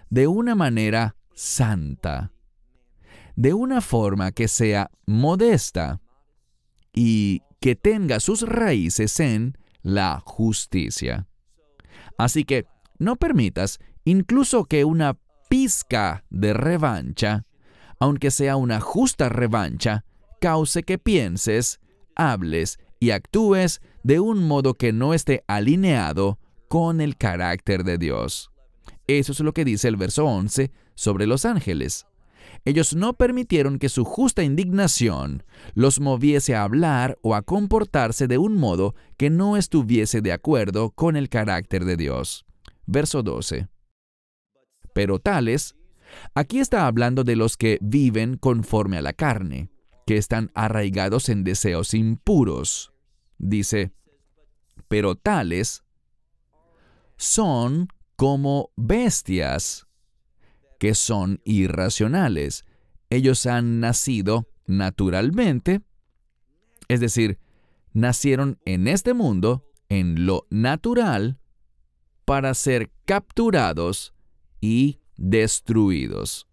de 0.10 0.28
una 0.28 0.56
manera 0.56 1.16
santa, 1.34 2.32
de 3.36 3.54
una 3.54 3.82
forma 3.82 4.32
que 4.32 4.48
sea 4.48 4.90
modesta 5.06 6.02
y 6.94 7.42
que 7.60 7.76
tenga 7.76 8.20
sus 8.20 8.42
raíces 8.42 9.20
en 9.20 9.58
la 9.82 10.22
justicia. 10.26 11.28
Así 12.18 12.44
que 12.44 12.66
no 13.00 13.16
permitas 13.16 13.80
incluso 14.04 14.66
que 14.66 14.86
una 14.86 15.18
pizca 15.50 16.24
de 16.30 16.54
revancha, 16.54 17.46
aunque 18.00 18.32
sea 18.32 18.56
una 18.56 18.80
justa 18.80 19.30
revancha, 19.30 20.06
cause 20.40 20.84
que 20.84 20.98
pienses, 20.98 21.80
hables 22.16 22.80
y 23.00 23.12
actúes 23.12 23.82
de 24.04 24.20
un 24.20 24.48
modo 24.48 24.74
que 24.74 24.94
no 24.94 25.14
esté 25.14 25.44
alineado 25.48 26.40
con 26.68 27.02
el 27.02 27.18
carácter 27.18 27.84
de 27.84 27.98
Dios. 27.98 28.52
Eso 29.08 29.32
es 29.32 29.40
lo 29.42 29.54
que 29.54 29.66
dice 29.66 29.88
el 29.88 29.98
verso 29.98 30.26
11 30.26 30.72
sobre 30.96 31.28
los 31.28 31.46
ángeles. 31.46 32.06
Ellos 32.64 32.96
no 32.96 33.14
permitieron 33.14 33.80
que 33.80 33.90
su 33.90 34.06
justa 34.06 34.44
indignación 34.44 35.44
los 35.74 36.00
moviese 36.00 36.56
a 36.56 36.64
hablar 36.64 37.18
o 37.24 37.34
a 37.34 37.42
comportarse 37.42 38.28
de 38.28 38.38
un 38.38 38.58
modo 38.58 38.94
que 39.18 39.30
no 39.30 39.58
estuviese 39.58 40.22
de 40.22 40.32
acuerdo 40.32 40.92
con 40.92 41.16
el 41.16 41.30
carácter 41.30 41.86
de 41.86 41.98
Dios. 41.98 42.46
Verso 42.86 43.24
12. 43.24 43.68
Pero 44.94 45.20
tales, 45.20 45.76
aquí 46.36 46.60
está 46.60 46.86
hablando 46.86 47.24
de 47.24 47.36
los 47.36 47.58
que 47.58 47.80
viven 47.82 48.38
conforme 48.38 48.98
a 48.98 49.02
la 49.02 49.14
carne, 49.14 49.70
que 50.06 50.18
están 50.18 50.52
arraigados 50.54 51.30
en 51.30 51.44
deseos 51.44 51.94
impuros. 51.94 52.94
Dice, 53.40 53.92
pero 54.88 55.16
tales 55.16 55.84
son 57.18 57.88
como 58.16 58.72
bestias 58.76 59.88
que 60.82 60.96
son 60.96 61.42
irracionales. 61.46 62.66
Ellos 63.12 63.46
han 63.46 63.80
nacido 63.82 64.50
naturalmente, 64.66 65.82
es 66.88 67.00
decir, 67.00 67.38
nacieron 67.94 68.58
en 68.66 68.88
este 68.88 69.14
mundo, 69.14 69.64
en 69.90 70.26
lo 70.26 70.48
natural, 70.50 71.38
para 72.26 72.56
ser 72.56 72.90
capturados 73.06 74.16
y 74.60 74.98
destruidos. 75.18 76.48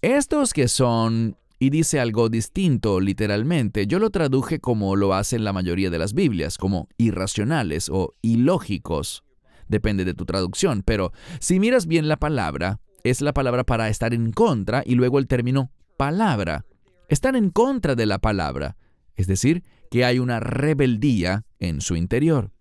Estos 0.00 0.52
que 0.52 0.68
son, 0.68 1.36
y 1.58 1.70
dice 1.70 1.98
algo 1.98 2.28
distinto 2.28 3.00
literalmente, 3.00 3.88
yo 3.88 3.98
lo 3.98 4.10
traduje 4.10 4.60
como 4.60 4.94
lo 4.94 5.12
hacen 5.12 5.42
la 5.42 5.52
mayoría 5.52 5.90
de 5.90 5.98
las 5.98 6.14
Biblias, 6.14 6.56
como 6.56 6.88
irracionales 6.98 7.88
o 7.88 8.14
ilógicos. 8.22 9.24
Depende 9.66 10.04
de 10.04 10.14
tu 10.14 10.24
traducción, 10.24 10.84
pero 10.84 11.10
si 11.40 11.58
miras 11.58 11.88
bien 11.88 12.06
la 12.06 12.16
palabra, 12.16 12.80
es 13.04 13.20
la 13.20 13.32
palabra 13.32 13.64
para 13.64 13.88
estar 13.88 14.14
en 14.14 14.32
contra 14.32 14.82
y 14.84 14.94
luego 14.94 15.18
el 15.18 15.26
término 15.26 15.70
palabra. 15.96 16.64
Están 17.08 17.36
en 17.36 17.50
contra 17.50 17.94
de 17.94 18.06
la 18.06 18.18
palabra, 18.18 18.76
es 19.16 19.26
decir, 19.26 19.62
que 19.90 20.04
hay 20.04 20.18
una 20.18 20.40
rebeldía 20.40 21.44
en 21.58 21.80
su 21.80 21.96
interior. 21.96 22.52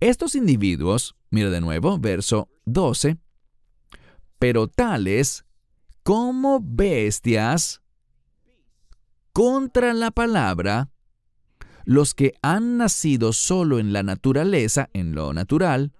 Estos 0.00 0.34
individuos, 0.34 1.16
mira 1.30 1.50
de 1.50 1.60
nuevo, 1.60 1.98
verso 1.98 2.48
12, 2.66 3.18
pero 4.38 4.68
tales 4.68 5.44
como 6.02 6.60
bestias 6.62 7.82
contra 9.32 9.94
la 9.94 10.10
palabra, 10.10 10.90
los 11.84 12.14
que 12.14 12.34
han 12.42 12.76
nacido 12.76 13.32
solo 13.32 13.78
en 13.78 13.92
la 13.92 14.02
naturaleza, 14.02 14.90
en 14.92 15.14
lo 15.14 15.32
natural, 15.32 15.92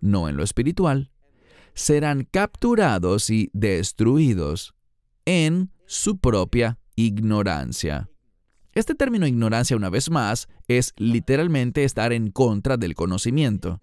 no 0.00 0.28
en 0.28 0.36
lo 0.36 0.44
espiritual, 0.44 1.10
serán 1.78 2.24
capturados 2.28 3.30
y 3.30 3.50
destruidos 3.52 4.74
en 5.24 5.70
su 5.86 6.18
propia 6.18 6.80
ignorancia. 6.96 8.10
Este 8.74 8.96
término 8.96 9.28
ignorancia, 9.28 9.76
una 9.76 9.88
vez 9.88 10.10
más, 10.10 10.48
es 10.66 10.92
literalmente 10.96 11.84
estar 11.84 12.12
en 12.12 12.32
contra 12.32 12.76
del 12.76 12.96
conocimiento. 12.96 13.80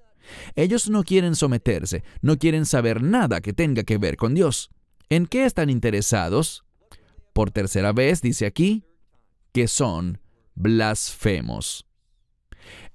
Ellos 0.56 0.90
no 0.90 1.04
quieren 1.04 1.36
someterse, 1.36 2.04
no 2.22 2.38
quieren 2.38 2.66
saber 2.66 3.02
nada 3.02 3.40
que 3.40 3.54
tenga 3.54 3.84
que 3.84 3.98
ver 3.98 4.18
con 4.18 4.34
Dios. 4.34 4.72
¿En 5.08 5.26
qué 5.26 5.46
están 5.46 5.70
interesados? 5.70 6.66
Por 7.34 7.52
tercera 7.52 7.94
vez 7.94 8.22
dice 8.22 8.46
aquí 8.46 8.84
que 9.54 9.70
son 9.70 10.20
blasfemos. 10.54 11.88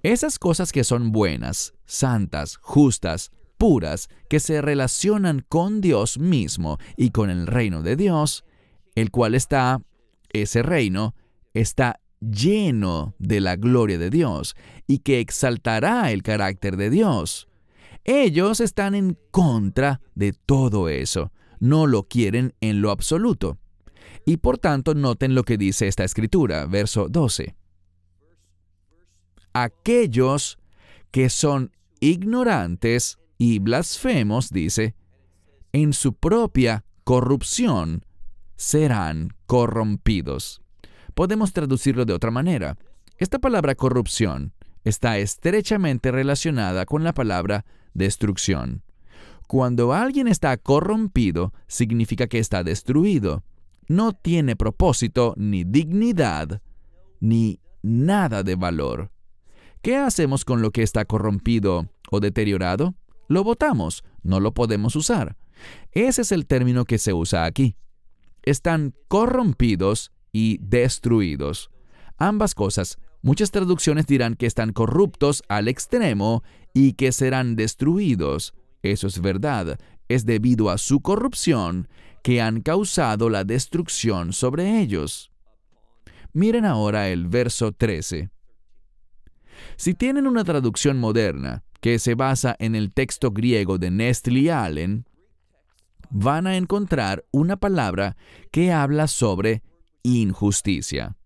Esas 0.02 0.38
cosas 0.38 0.72
que 0.72 0.84
son 0.84 1.10
buenas, 1.10 1.72
santas, 1.86 2.58
justas, 2.58 3.30
puras 3.60 4.08
que 4.30 4.40
se 4.40 4.62
relacionan 4.62 5.44
con 5.46 5.82
Dios 5.82 6.18
mismo 6.18 6.78
y 6.96 7.10
con 7.10 7.28
el 7.28 7.46
reino 7.46 7.82
de 7.82 7.94
Dios, 7.94 8.42
el 8.94 9.10
cual 9.10 9.34
está, 9.34 9.82
ese 10.30 10.62
reino, 10.62 11.14
está 11.52 12.00
lleno 12.20 13.14
de 13.18 13.40
la 13.40 13.56
gloria 13.56 13.98
de 13.98 14.08
Dios 14.08 14.56
y 14.86 15.00
que 15.00 15.20
exaltará 15.20 16.10
el 16.10 16.22
carácter 16.22 16.78
de 16.78 16.88
Dios. 16.88 17.48
Ellos 18.04 18.60
están 18.60 18.94
en 18.94 19.18
contra 19.30 20.00
de 20.14 20.32
todo 20.32 20.88
eso, 20.88 21.30
no 21.58 21.86
lo 21.86 22.04
quieren 22.04 22.54
en 22.62 22.80
lo 22.80 22.90
absoluto. 22.90 23.58
Y 24.24 24.38
por 24.38 24.56
tanto, 24.56 24.94
noten 24.94 25.34
lo 25.34 25.44
que 25.44 25.58
dice 25.58 25.86
esta 25.86 26.04
escritura, 26.04 26.64
verso 26.64 27.08
12. 27.10 27.54
Aquellos 29.52 30.58
que 31.10 31.28
son 31.28 31.72
ignorantes 32.00 33.19
y 33.40 33.58
blasfemos, 33.58 34.50
dice, 34.50 34.94
en 35.72 35.94
su 35.94 36.12
propia 36.12 36.84
corrupción 37.04 38.04
serán 38.56 39.30
corrompidos. 39.46 40.60
Podemos 41.14 41.54
traducirlo 41.54 42.04
de 42.04 42.12
otra 42.12 42.30
manera. 42.30 42.76
Esta 43.16 43.38
palabra 43.38 43.74
corrupción 43.76 44.52
está 44.84 45.16
estrechamente 45.16 46.10
relacionada 46.10 46.84
con 46.84 47.02
la 47.02 47.14
palabra 47.14 47.64
destrucción. 47.94 48.82
Cuando 49.46 49.94
alguien 49.94 50.28
está 50.28 50.54
corrompido, 50.58 51.54
significa 51.66 52.26
que 52.26 52.40
está 52.40 52.62
destruido. 52.62 53.42
No 53.88 54.12
tiene 54.12 54.54
propósito, 54.54 55.32
ni 55.38 55.64
dignidad, 55.64 56.60
ni 57.20 57.58
nada 57.82 58.42
de 58.42 58.56
valor. 58.56 59.10
¿Qué 59.80 59.96
hacemos 59.96 60.44
con 60.44 60.60
lo 60.60 60.72
que 60.72 60.82
está 60.82 61.06
corrompido 61.06 61.88
o 62.10 62.20
deteriorado? 62.20 62.96
Lo 63.30 63.44
botamos, 63.44 64.02
no 64.24 64.40
lo 64.40 64.54
podemos 64.54 64.96
usar. 64.96 65.36
Ese 65.92 66.22
es 66.22 66.32
el 66.32 66.48
término 66.48 66.84
que 66.84 66.98
se 66.98 67.12
usa 67.12 67.44
aquí. 67.44 67.76
Están 68.42 68.92
corrompidos 69.06 70.10
y 70.32 70.58
destruidos. 70.60 71.70
Ambas 72.18 72.56
cosas. 72.56 72.98
Muchas 73.22 73.52
traducciones 73.52 74.08
dirán 74.08 74.34
que 74.34 74.46
están 74.46 74.72
corruptos 74.72 75.44
al 75.48 75.68
extremo 75.68 76.42
y 76.74 76.94
que 76.94 77.12
serán 77.12 77.54
destruidos. 77.54 78.52
Eso 78.82 79.06
es 79.06 79.20
verdad. 79.20 79.78
Es 80.08 80.26
debido 80.26 80.68
a 80.68 80.76
su 80.76 81.00
corrupción 81.00 81.86
que 82.24 82.42
han 82.42 82.62
causado 82.62 83.30
la 83.30 83.44
destrucción 83.44 84.32
sobre 84.32 84.80
ellos. 84.80 85.30
Miren 86.32 86.64
ahora 86.64 87.08
el 87.10 87.28
verso 87.28 87.70
13. 87.70 88.28
Si 89.76 89.94
tienen 89.94 90.26
una 90.26 90.42
traducción 90.42 90.98
moderna 90.98 91.62
que 91.80 91.98
se 91.98 92.14
basa 92.14 92.56
en 92.58 92.74
el 92.74 92.92
texto 92.92 93.30
griego 93.30 93.78
de 93.78 93.90
Nestle 93.90 94.50
Allen, 94.52 95.06
van 96.10 96.46
a 96.46 96.56
encontrar 96.56 97.24
una 97.30 97.56
palabra 97.56 98.16
que 98.50 98.72
habla 98.72 99.06
sobre 99.06 99.62
injusticia. 100.02 101.16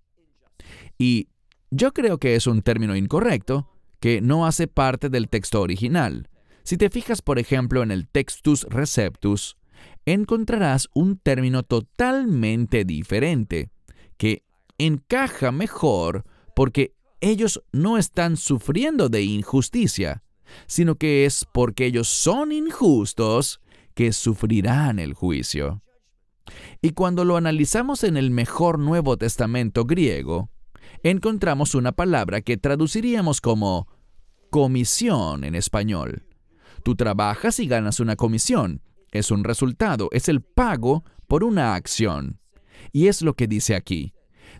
Y 0.99 1.29
yo 1.71 1.93
creo 1.93 2.19
que 2.19 2.37
es 2.37 2.47
un 2.47 2.63
término 2.63 2.95
incorrecto, 2.95 3.71
que 4.01 4.21
no 4.21 4.47
hace 4.47 4.69
parte 4.69 5.09
del 5.09 5.29
texto 5.29 5.61
original. 5.63 6.29
Si 6.63 6.77
te 6.77 6.91
fijas, 6.91 7.23
por 7.23 7.39
ejemplo, 7.39 7.83
en 7.83 7.91
el 7.91 8.07
Textus 8.07 8.65
Receptus, 8.65 9.57
encontrarás 10.05 10.89
un 10.95 11.19
término 11.19 11.63
totalmente 11.63 12.85
diferente, 12.85 13.71
que 14.17 14.45
encaja 14.79 15.53
mejor 15.53 16.25
porque 16.55 16.95
ellos 17.21 17.63
no 17.73 17.97
están 17.97 18.37
sufriendo 18.37 19.09
de 19.09 19.23
injusticia, 19.23 20.24
sino 20.67 20.97
que 20.97 21.25
es 21.25 21.47
porque 21.53 21.87
ellos 21.87 22.09
son 22.09 22.53
injustos 22.53 23.61
que 23.95 24.13
sufrirán 24.13 24.99
el 24.99 25.15
juicio. 25.15 25.83
Y 26.83 26.91
cuando 26.91 27.25
lo 27.25 27.37
analizamos 27.37 28.05
en 28.05 28.17
el 28.17 28.31
mejor 28.31 28.79
Nuevo 28.79 29.17
Testamento 29.17 29.85
griego, 29.85 30.51
encontramos 31.03 31.75
una 31.75 31.93
palabra 31.93 32.41
que 32.41 32.57
traduciríamos 32.57 33.41
como 33.41 33.89
comisión 34.51 35.45
en 35.45 35.55
español. 35.55 36.27
Tú 36.83 36.95
trabajas 36.97 37.59
y 37.61 37.67
ganas 37.67 38.01
una 38.01 38.17
comisión. 38.17 38.83
Es 39.11 39.31
un 39.31 39.45
resultado, 39.45 40.09
es 40.13 40.29
el 40.29 40.43
pago 40.43 41.05
por 41.27 41.45
una 41.45 41.75
acción. 41.75 42.41
Y 42.93 43.07
es 43.07 43.23
lo 43.23 43.35
que 43.35 43.47
dice 43.47 43.75
aquí. 43.75 44.13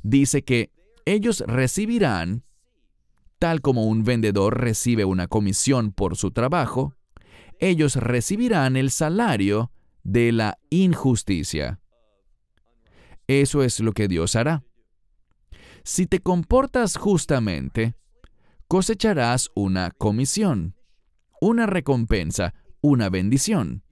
Dice 0.03 0.43
que 0.43 0.73
ellos 1.05 1.45
recibirán, 1.47 2.45
tal 3.45 3.61
como 3.61 3.85
un 3.85 4.05
vendedor 4.05 4.59
recibe 4.59 5.05
una 5.05 5.27
comisión 5.29 5.93
por 5.93 6.17
su 6.17 6.31
trabajo, 6.31 6.95
ellos 7.59 7.97
recibirán 7.97 8.75
el 8.75 8.91
salario 8.91 9.71
de 10.03 10.33
la 10.33 10.59
injusticia. 10.71 11.79
Eso 13.27 13.63
es 13.63 13.81
lo 13.81 13.93
que 13.93 14.09
Dios 14.09 14.35
hará. 14.35 14.65
Si 15.83 16.07
te 16.07 16.21
comportas 16.21 16.97
justamente, 16.97 17.97
cosecharás 18.67 19.51
una 19.55 19.91
comisión, 19.91 20.75
una 21.39 21.67
recompensa, 21.67 22.55
una 22.81 23.11
bendición. 23.11 23.83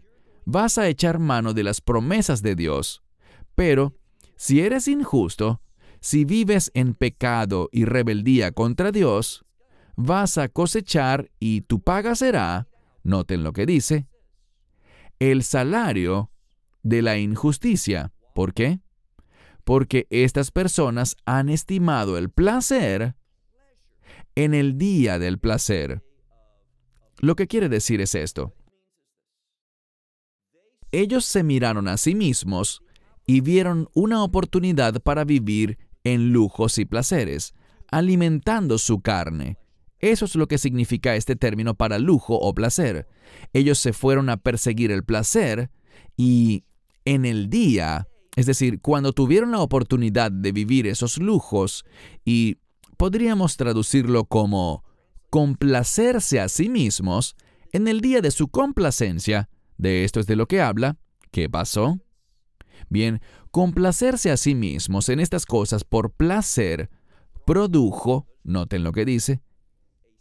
Vas 0.46 0.78
a 0.78 0.88
echar 0.88 1.18
mano 1.18 1.52
de 1.52 1.62
las 1.62 1.82
promesas 1.82 2.40
de 2.40 2.54
Dios. 2.54 3.02
Pero, 3.54 3.98
si 4.34 4.60
eres 4.62 4.88
injusto, 4.88 5.60
si 6.02 6.24
vives 6.24 6.72
en 6.74 6.94
pecado 6.94 7.68
y 7.70 7.84
rebeldía 7.84 8.50
contra 8.50 8.90
Dios, 8.90 9.44
vas 9.94 10.36
a 10.36 10.48
cosechar 10.48 11.30
y 11.38 11.60
tu 11.60 11.80
paga 11.80 12.16
será, 12.16 12.66
noten 13.04 13.44
lo 13.44 13.52
que 13.52 13.66
dice, 13.66 14.08
el 15.20 15.44
salario 15.44 16.32
de 16.82 17.02
la 17.02 17.18
injusticia. 17.18 18.12
¿Por 18.34 18.52
qué? 18.52 18.80
Porque 19.62 20.08
estas 20.10 20.50
personas 20.50 21.16
han 21.24 21.48
estimado 21.48 22.18
el 22.18 22.30
placer 22.30 23.14
en 24.34 24.54
el 24.54 24.78
día 24.78 25.20
del 25.20 25.38
placer. 25.38 26.02
Lo 27.18 27.36
que 27.36 27.46
quiere 27.46 27.68
decir 27.68 28.00
es 28.00 28.16
esto. 28.16 28.52
Ellos 30.90 31.24
se 31.24 31.44
miraron 31.44 31.86
a 31.86 31.96
sí 31.96 32.16
mismos 32.16 32.82
y 33.24 33.40
vieron 33.40 33.88
una 33.94 34.24
oportunidad 34.24 35.00
para 35.00 35.22
vivir 35.22 35.78
en 36.04 36.32
lujos 36.32 36.78
y 36.78 36.84
placeres, 36.84 37.54
alimentando 37.90 38.78
su 38.78 39.00
carne. 39.00 39.58
Eso 39.98 40.24
es 40.24 40.34
lo 40.34 40.48
que 40.48 40.58
significa 40.58 41.14
este 41.14 41.36
término 41.36 41.74
para 41.74 41.98
lujo 41.98 42.34
o 42.34 42.54
placer. 42.54 43.06
Ellos 43.52 43.78
se 43.78 43.92
fueron 43.92 44.28
a 44.30 44.36
perseguir 44.36 44.90
el 44.90 45.04
placer 45.04 45.70
y 46.16 46.64
en 47.04 47.24
el 47.24 47.48
día, 47.48 48.08
es 48.34 48.46
decir, 48.46 48.80
cuando 48.80 49.12
tuvieron 49.12 49.52
la 49.52 49.60
oportunidad 49.60 50.32
de 50.32 50.52
vivir 50.52 50.86
esos 50.86 51.18
lujos 51.18 51.84
y 52.24 52.58
podríamos 52.96 53.56
traducirlo 53.56 54.24
como 54.24 54.84
complacerse 55.30 56.40
a 56.40 56.48
sí 56.48 56.68
mismos, 56.68 57.36
en 57.72 57.88
el 57.88 58.00
día 58.00 58.20
de 58.20 58.30
su 58.30 58.48
complacencia, 58.48 59.48
de 59.78 60.04
esto 60.04 60.20
es 60.20 60.26
de 60.26 60.36
lo 60.36 60.46
que 60.46 60.60
habla, 60.60 60.98
¿qué 61.30 61.48
pasó? 61.48 61.98
Bien, 62.92 63.22
complacerse 63.50 64.30
a 64.30 64.36
sí 64.36 64.54
mismos 64.54 65.08
en 65.08 65.18
estas 65.18 65.46
cosas 65.46 65.82
por 65.82 66.12
placer 66.12 66.90
produjo, 67.46 68.26
noten 68.44 68.84
lo 68.84 68.92
que 68.92 69.06
dice, 69.06 69.40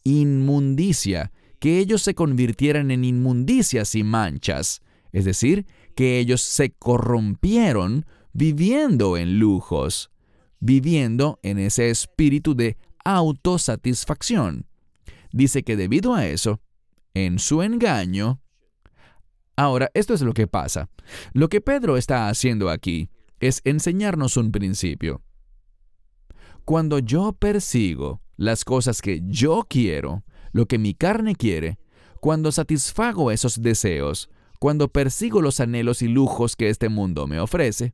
inmundicia, 0.05 1.33
que 1.59 1.79
ellos 1.79 2.01
se 2.01 2.15
convirtieran 2.15 2.89
en 2.89 3.03
inmundicias 3.03 3.93
y 3.93 4.03
manchas, 4.03 4.81
es 5.11 5.25
decir, 5.25 5.65
que 5.97 6.17
ellos 6.19 6.41
se 6.41 6.71
corrompieron 6.71 8.05
viviendo 8.31 9.17
en 9.17 9.37
lujos, 9.37 10.09
viviendo 10.61 11.41
en 11.43 11.59
ese 11.59 11.89
espíritu 11.89 12.55
de 12.55 12.77
autosatisfacción. 13.03 14.65
Dice 15.33 15.63
que 15.63 15.75
debido 15.75 16.15
a 16.15 16.25
eso, 16.25 16.61
en 17.13 17.37
su 17.37 17.63
engaño, 17.63 18.40
Ahora, 19.55 19.91
esto 19.93 20.13
es 20.13 20.21
lo 20.21 20.33
que 20.33 20.47
pasa. 20.47 20.89
Lo 21.33 21.49
que 21.49 21.61
Pedro 21.61 21.97
está 21.97 22.29
haciendo 22.29 22.69
aquí 22.69 23.09
es 23.39 23.61
enseñarnos 23.63 24.37
un 24.37 24.51
principio. 24.51 25.21
Cuando 26.65 26.99
yo 26.99 27.33
persigo 27.33 28.21
las 28.37 28.63
cosas 28.63 29.01
que 29.01 29.21
yo 29.25 29.65
quiero, 29.67 30.23
lo 30.51 30.67
que 30.67 30.77
mi 30.77 30.93
carne 30.93 31.35
quiere, 31.35 31.79
cuando 32.19 32.51
satisfago 32.51 33.31
esos 33.31 33.61
deseos, 33.61 34.29
cuando 34.59 34.89
persigo 34.89 35.41
los 35.41 35.59
anhelos 35.59 36.01
y 36.03 36.07
lujos 36.07 36.55
que 36.55 36.69
este 36.69 36.87
mundo 36.87 37.25
me 37.25 37.39
ofrece, 37.39 37.93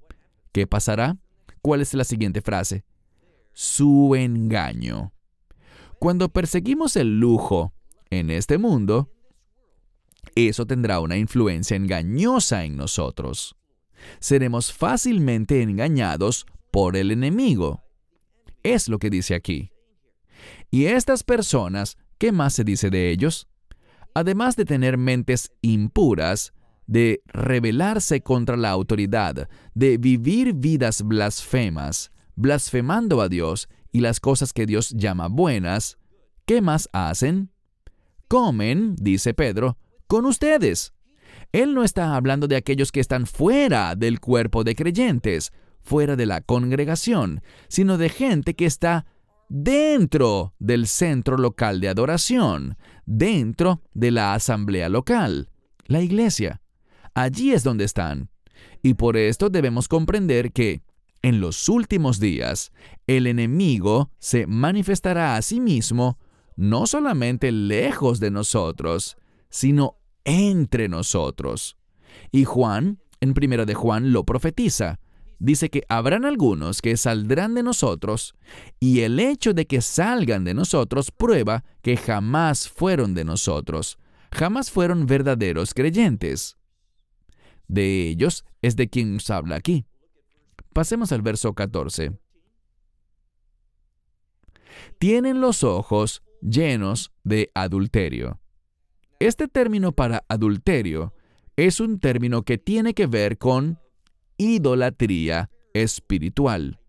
¿qué 0.51 0.67
pasará? 0.67 1.17
¿Cuál 1.61 1.81
es 1.81 1.93
la 1.93 2.03
siguiente 2.03 2.41
frase? 2.41 2.83
Su 3.53 4.15
engaño. 4.15 5.13
Cuando 5.99 6.29
perseguimos 6.29 6.95
el 6.97 7.19
lujo 7.19 7.73
en 8.09 8.29
este 8.29 8.57
mundo, 8.57 9.09
eso 10.45 10.67
tendrá 10.67 10.99
una 10.99 11.17
influencia 11.17 11.75
engañosa 11.75 12.63
en 12.63 12.77
nosotros. 12.77 13.55
Seremos 14.19 14.71
fácilmente 14.71 15.61
engañados 15.63 16.45
por 16.71 16.95
el 16.95 17.11
enemigo. 17.11 17.83
Es 18.61 18.87
lo 18.87 18.99
que 18.99 19.09
dice 19.09 19.33
aquí. 19.33 19.71
Y 20.69 20.85
estas 20.85 21.23
personas, 21.23 21.97
¿qué 22.19 22.31
más 22.31 22.53
se 22.53 22.63
dice 22.63 22.89
de 22.89 23.09
ellos? 23.09 23.47
Además 24.13 24.55
de 24.55 24.65
tener 24.65 24.97
mentes 24.97 25.51
impuras, 25.61 26.53
de 26.85 27.21
rebelarse 27.27 28.21
contra 28.21 28.57
la 28.57 28.69
autoridad, 28.69 29.49
de 29.73 29.97
vivir 29.97 30.53
vidas 30.53 31.01
blasfemas, 31.01 32.11
blasfemando 32.35 33.21
a 33.21 33.29
Dios 33.29 33.69
y 33.91 33.99
las 33.99 34.19
cosas 34.19 34.53
que 34.53 34.65
Dios 34.65 34.91
llama 34.91 35.27
buenas, 35.27 35.97
¿qué 36.45 36.61
más 36.61 36.89
hacen? 36.93 37.51
Comen, 38.27 38.95
dice 38.95 39.33
Pedro, 39.33 39.77
con 40.07 40.25
ustedes. 40.25 40.93
Él 41.51 41.73
no 41.73 41.83
está 41.83 42.15
hablando 42.15 42.47
de 42.47 42.55
aquellos 42.55 42.91
que 42.91 42.99
están 42.99 43.25
fuera 43.25 43.95
del 43.95 44.19
cuerpo 44.19 44.63
de 44.63 44.75
creyentes, 44.75 45.53
fuera 45.81 46.15
de 46.15 46.25
la 46.25 46.41
congregación, 46.41 47.41
sino 47.69 47.97
de 47.97 48.09
gente 48.09 48.55
que 48.55 48.65
está 48.65 49.05
dentro 49.49 50.53
del 50.59 50.87
centro 50.87 51.37
local 51.37 51.79
de 51.79 51.89
adoración, 51.89 52.77
dentro 53.05 53.81
de 53.93 54.11
la 54.11 54.33
asamblea 54.33 54.89
local, 54.89 55.49
la 55.85 56.01
iglesia. 56.01 56.61
Allí 57.13 57.53
es 57.53 57.63
donde 57.63 57.85
están. 57.85 58.29
Y 58.83 58.95
por 58.95 59.17
esto 59.17 59.49
debemos 59.49 59.87
comprender 59.87 60.51
que 60.51 60.81
en 61.21 61.41
los 61.41 61.67
últimos 61.69 62.19
días 62.19 62.71
el 63.07 63.27
enemigo 63.27 64.11
se 64.19 64.45
manifestará 64.45 65.35
a 65.35 65.41
sí 65.41 65.59
mismo 65.59 66.19
no 66.55 66.87
solamente 66.87 67.51
lejos 67.51 68.19
de 68.19 68.31
nosotros, 68.31 69.17
sino 69.49 69.96
entre 70.27 70.89
nosotros. 70.89 71.77
Y 72.31 72.43
Juan, 72.43 72.99
en 73.21 73.33
primera 73.33 73.65
de 73.65 73.73
Juan, 73.73 74.11
lo 74.11 74.25
profetiza. 74.25 74.99
Dice 75.39 75.69
que 75.69 75.83
habrán 75.87 76.25
algunos 76.25 76.81
que 76.81 76.97
saldrán 76.97 77.55
de 77.55 77.63
nosotros, 77.63 78.35
y 78.79 79.01
el 79.01 79.19
hecho 79.19 79.53
de 79.53 79.65
que 79.65 79.81
salgan 79.81 80.43
de 80.43 80.53
nosotros 80.53 81.11
prueba 81.11 81.63
que 81.81 81.95
jamás 81.95 82.67
fueron 82.67 83.13
de 83.13 83.23
nosotros, 83.23 83.97
jamás 84.31 84.69
fueron 84.69 85.05
verdaderos 85.05 85.73
creyentes. 85.73 86.57
De 87.67 88.09
ellos 88.09 88.45
es 88.61 88.75
de 88.75 88.89
quien 88.89 89.13
nos 89.13 89.29
habla 89.29 89.55
aquí. 89.55 89.85
Pasemos 90.73 91.11
al 91.11 91.21
verso 91.21 91.53
14. 91.53 92.19
Tienen 94.99 95.39
los 95.39 95.63
ojos 95.63 96.21
llenos 96.41 97.13
de 97.23 97.49
adulterio. 97.53 98.39
Este 99.19 99.47
término 99.47 99.93
para 99.93 100.23
adulterio 100.29 101.11
es 101.55 101.79
un 101.79 101.99
término 101.99 102.43
que 102.43 102.59
tiene 102.59 102.93
que 102.93 103.07
ver 103.07 103.39
con 103.39 103.79
idolatría 104.37 105.49
espiritual. 105.73 106.79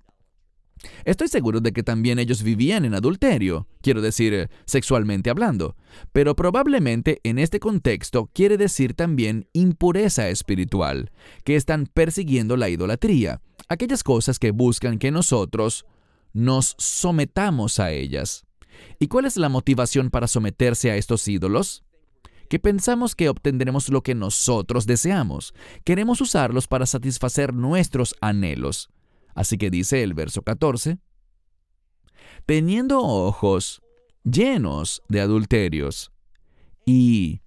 Estoy 1.07 1.29
seguro 1.29 1.61
de 1.61 1.73
que 1.73 1.83
también 1.83 2.19
ellos 2.19 2.43
vivían 2.43 2.85
en 2.85 2.95
adulterio, 2.95 3.67
quiero 3.81 4.03
decir, 4.03 4.51
sexualmente 4.67 5.31
hablando, 5.31 5.75
pero 6.12 6.37
probablemente 6.37 7.19
en 7.25 7.38
este 7.38 7.61
contexto 7.61 8.31
quiere 8.35 8.59
decir 8.59 8.93
también 8.93 9.49
impureza 9.55 10.29
espiritual, 10.29 11.11
que 11.45 11.57
están 11.57 11.87
persiguiendo 11.87 12.59
la 12.59 12.69
idolatría, 12.69 13.41
aquellas 13.69 14.05
cosas 14.05 14.38
que 14.38 14.51
buscan 14.51 14.99
que 14.99 15.11
nosotros 15.11 15.87
nos 16.35 16.77
sometamos 16.79 17.81
a 17.81 17.91
ellas. 17.91 18.45
¿Y 18.99 19.09
cuál 19.09 19.25
es 19.25 19.38
la 19.38 19.49
motivación 19.49 20.11
para 20.11 20.29
someterse 20.29 20.91
a 20.91 20.97
estos 20.97 21.27
ídolos? 21.27 21.85
Que 22.48 22.58
pensamos 22.58 23.14
que 23.14 23.28
obtendremos 23.28 23.88
lo 23.88 24.02
que 24.02 24.14
nosotros 24.14 24.87
deseamos. 24.87 25.54
Queremos 25.84 26.20
usarlos 26.20 26.66
para 26.66 26.87
satisfacer 26.87 27.54
nuestros 27.54 28.14
anhelos. 28.20 28.88
Así 29.34 29.58
que 29.58 29.70
dice 29.70 30.02
el 30.02 30.14
verso 30.14 30.42
14, 30.42 30.98
teniendo 32.46 33.00
ojos 33.00 33.82
llenos 34.24 35.02
de 35.08 35.20
adulterios 35.20 36.11
y 36.84 37.40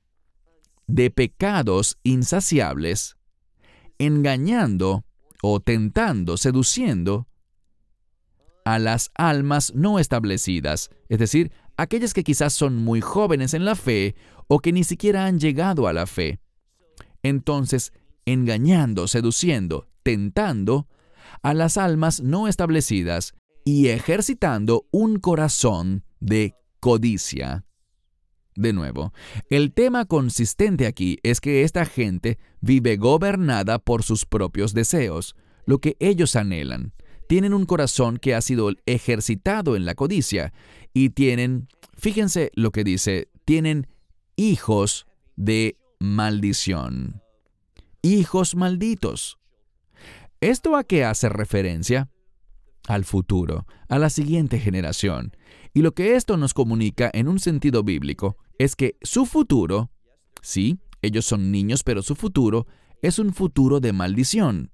de 0.88 1.10
pecados 1.10 1.98
insaciables, 2.04 3.18
engañando 3.98 5.04
o 5.42 5.60
tentando, 5.60 6.38
seduciendo 6.38 7.28
a 8.64 8.80
las 8.80 9.10
almas 9.16 9.74
no 9.74 10.00
establecidas, 10.00 10.92
es 11.10 11.20
decir, 11.20 11.52
aquellas 11.82 12.14
que 12.14 12.24
quizás 12.24 12.54
son 12.54 12.76
muy 12.76 13.02
jóvenes 13.02 13.54
en 13.54 13.66
la 13.66 13.76
fe 13.76 14.16
o 14.48 14.60
que 14.60 14.72
ni 14.72 14.84
siquiera 14.84 15.26
han 15.26 15.40
llegado 15.40 15.88
a 15.88 15.94
la 15.94 16.06
fe. 16.06 16.40
Entonces, 17.24 17.92
engañando, 18.26 19.08
seduciendo, 19.08 19.88
tentando 20.04 20.88
a 21.42 21.54
las 21.54 21.78
almas 21.78 22.22
no 22.22 22.48
establecidas 22.48 23.34
y 23.66 23.88
ejercitando 23.88 24.88
un 24.92 25.20
corazón 25.20 26.04
de 26.20 26.56
codicia. 26.80 27.66
De 28.56 28.74
nuevo, 28.74 29.14
el 29.50 29.74
tema 29.74 30.06
consistente 30.06 30.86
aquí 30.86 31.18
es 31.24 31.40
que 31.40 31.64
esta 31.64 31.86
gente 31.86 32.38
vive 32.60 32.98
gobernada 32.98 33.80
por 33.80 34.04
sus 34.04 34.26
propios 34.26 34.74
deseos, 34.74 35.36
lo 35.66 35.80
que 35.80 35.96
ellos 36.00 36.36
anhelan. 36.36 36.94
Tienen 37.32 37.54
un 37.54 37.66
corazón 37.66 38.18
que 38.18 38.36
ha 38.36 38.42
sido 38.42 38.74
ejercitado 38.86 39.78
en 39.78 39.86
la 39.86 39.96
codicia 39.96 40.52
y 40.94 41.12
tienen, 41.12 41.70
fíjense 41.98 42.52
lo 42.56 42.72
que 42.72 42.84
dice, 42.84 43.30
tienen 43.46 43.88
hijos 44.36 45.08
de 45.38 45.78
maldición. 45.98 47.22
Hijos 48.02 48.54
malditos. 48.56 49.38
¿Esto 50.42 50.76
a 50.76 50.84
qué 50.84 51.06
hace 51.06 51.30
referencia? 51.30 52.10
Al 52.90 53.06
futuro, 53.06 53.66
a 53.88 53.98
la 53.98 54.10
siguiente 54.10 54.60
generación. 54.60 55.32
Y 55.74 55.84
lo 55.84 55.94
que 55.94 56.18
esto 56.18 56.36
nos 56.36 56.54
comunica 56.54 57.10
en 57.14 57.30
un 57.30 57.40
sentido 57.40 57.82
bíblico 57.82 58.36
es 58.58 58.76
que 58.76 58.98
su 59.04 59.26
futuro, 59.26 59.90
sí, 60.42 60.80
ellos 61.02 61.24
son 61.24 61.50
niños, 61.50 61.84
pero 61.84 62.02
su 62.02 62.16
futuro 62.16 62.68
es 63.02 63.20
un 63.20 63.34
futuro 63.34 63.80
de 63.80 63.94
maldición. 63.94 64.70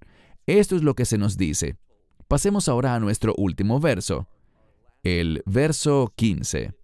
Esto 0.48 0.76
es 0.76 0.82
lo 0.82 0.96
que 0.96 1.06
se 1.06 1.20
nos 1.20 1.38
dice. 1.38 1.78
Pasemos 2.28 2.68
ahora 2.68 2.96
a 2.96 3.00
nuestro 3.00 3.34
último 3.38 3.80
verso, 3.80 4.28
el 5.04 5.44
verso 5.46 6.14
15 6.16 6.78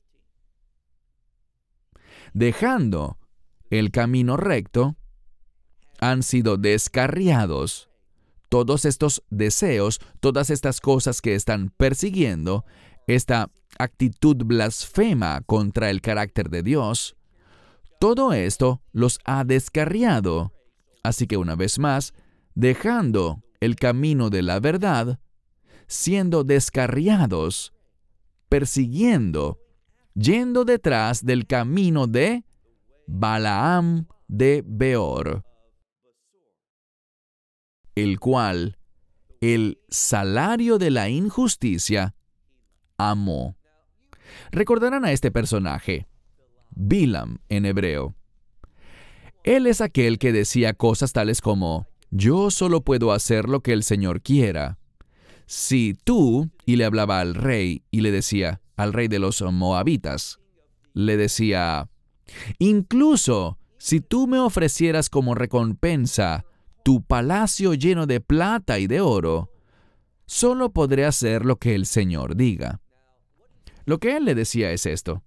dejando 2.33 3.17
el 3.69 3.91
camino 3.91 4.37
recto, 4.37 4.95
han 5.99 6.23
sido 6.23 6.57
descarriados. 6.57 7.89
Todos 8.49 8.85
estos 8.85 9.23
deseos, 9.29 9.99
todas 10.19 10.49
estas 10.49 10.79
cosas 10.81 11.21
que 11.21 11.33
están 11.33 11.69
persiguiendo, 11.77 12.65
esta 13.07 13.49
actitud 13.79 14.37
blasfema 14.45 15.41
contra 15.41 15.89
el 15.89 16.01
carácter 16.01 16.49
de 16.49 16.61
Dios, 16.61 17.15
todo 17.99 18.33
esto 18.33 18.81
los 18.91 19.19
ha 19.25 19.43
descarriado. 19.43 20.51
Así 21.03 21.25
que 21.25 21.37
una 21.37 21.55
vez 21.55 21.79
más, 21.79 22.13
dejando 22.53 23.41
el 23.59 23.75
camino 23.75 24.29
de 24.29 24.43
la 24.43 24.59
verdad, 24.59 25.19
siendo 25.93 26.43
descarriados, 26.43 27.71
persiguiendo 28.49 29.59
yendo 30.15 30.65
detrás 30.65 31.23
del 31.23 31.45
camino 31.45 32.07
de 32.07 32.43
Balaam 33.05 34.07
de 34.27 34.63
Beor, 34.65 35.43
el 37.93 38.19
cual 38.19 38.79
el 39.39 39.79
salario 39.87 40.79
de 40.79 40.89
la 40.89 41.09
injusticia 41.09 42.15
amó. 42.97 43.55
Recordarán 44.51 45.05
a 45.05 45.11
este 45.11 45.29
personaje, 45.29 46.07
Bilam 46.71 47.37
en 47.49 47.65
hebreo. 47.67 48.15
Él 49.43 49.67
es 49.67 49.79
aquel 49.79 50.17
que 50.17 50.31
decía 50.31 50.73
cosas 50.73 51.13
tales 51.13 51.39
como, 51.41 51.87
yo 52.09 52.49
solo 52.49 52.81
puedo 52.81 53.11
hacer 53.11 53.47
lo 53.47 53.61
que 53.61 53.73
el 53.73 53.83
Señor 53.83 54.21
quiera. 54.21 54.79
Si 55.55 55.93
tú, 55.93 56.49
y 56.65 56.77
le 56.77 56.83
hablaba 56.83 57.19
al 57.19 57.35
rey 57.35 57.83
y 57.91 58.01
le 58.01 58.09
decía, 58.09 58.63
al 58.75 58.91
rey 58.91 59.07
de 59.07 59.19
los 59.19 59.39
moabitas. 59.43 60.39
Le 60.95 61.15
decía, 61.15 61.91
incluso 62.57 63.59
si 63.77 64.01
tú 64.01 64.25
me 64.25 64.39
ofrecieras 64.39 65.11
como 65.11 65.35
recompensa 65.35 66.43
tu 66.83 67.03
palacio 67.03 67.75
lleno 67.75 68.07
de 68.07 68.19
plata 68.19 68.79
y 68.79 68.87
de 68.87 69.01
oro, 69.01 69.51
solo 70.25 70.73
podré 70.73 71.05
hacer 71.05 71.45
lo 71.45 71.57
que 71.57 71.75
el 71.75 71.85
Señor 71.85 72.35
diga. 72.35 72.81
Lo 73.85 73.99
que 73.99 74.17
él 74.17 74.25
le 74.25 74.33
decía 74.33 74.71
es 74.71 74.87
esto. 74.87 75.21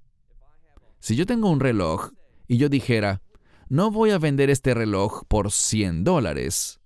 Si 0.99 1.15
yo 1.15 1.25
tengo 1.25 1.49
un 1.49 1.61
reloj 1.61 2.11
y 2.49 2.57
yo 2.57 2.69
dijera, 2.69 3.23
no 3.69 3.93
voy 3.93 4.11
a 4.11 4.19
vender 4.19 4.51
este 4.51 4.75
reloj 4.75 5.23
por 5.29 5.53
100 5.53 6.03
dólares, 6.03 6.81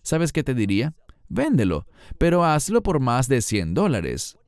¿sabes 0.00 0.32
qué 0.32 0.42
te 0.42 0.54
diría? 0.54 0.94
Véndelo, 1.28 1.86
pero 2.18 2.44
hazlo 2.44 2.82
por 2.82 3.00
más 3.00 3.28
de 3.28 3.42
100 3.42 3.74
dólares. 3.74 4.38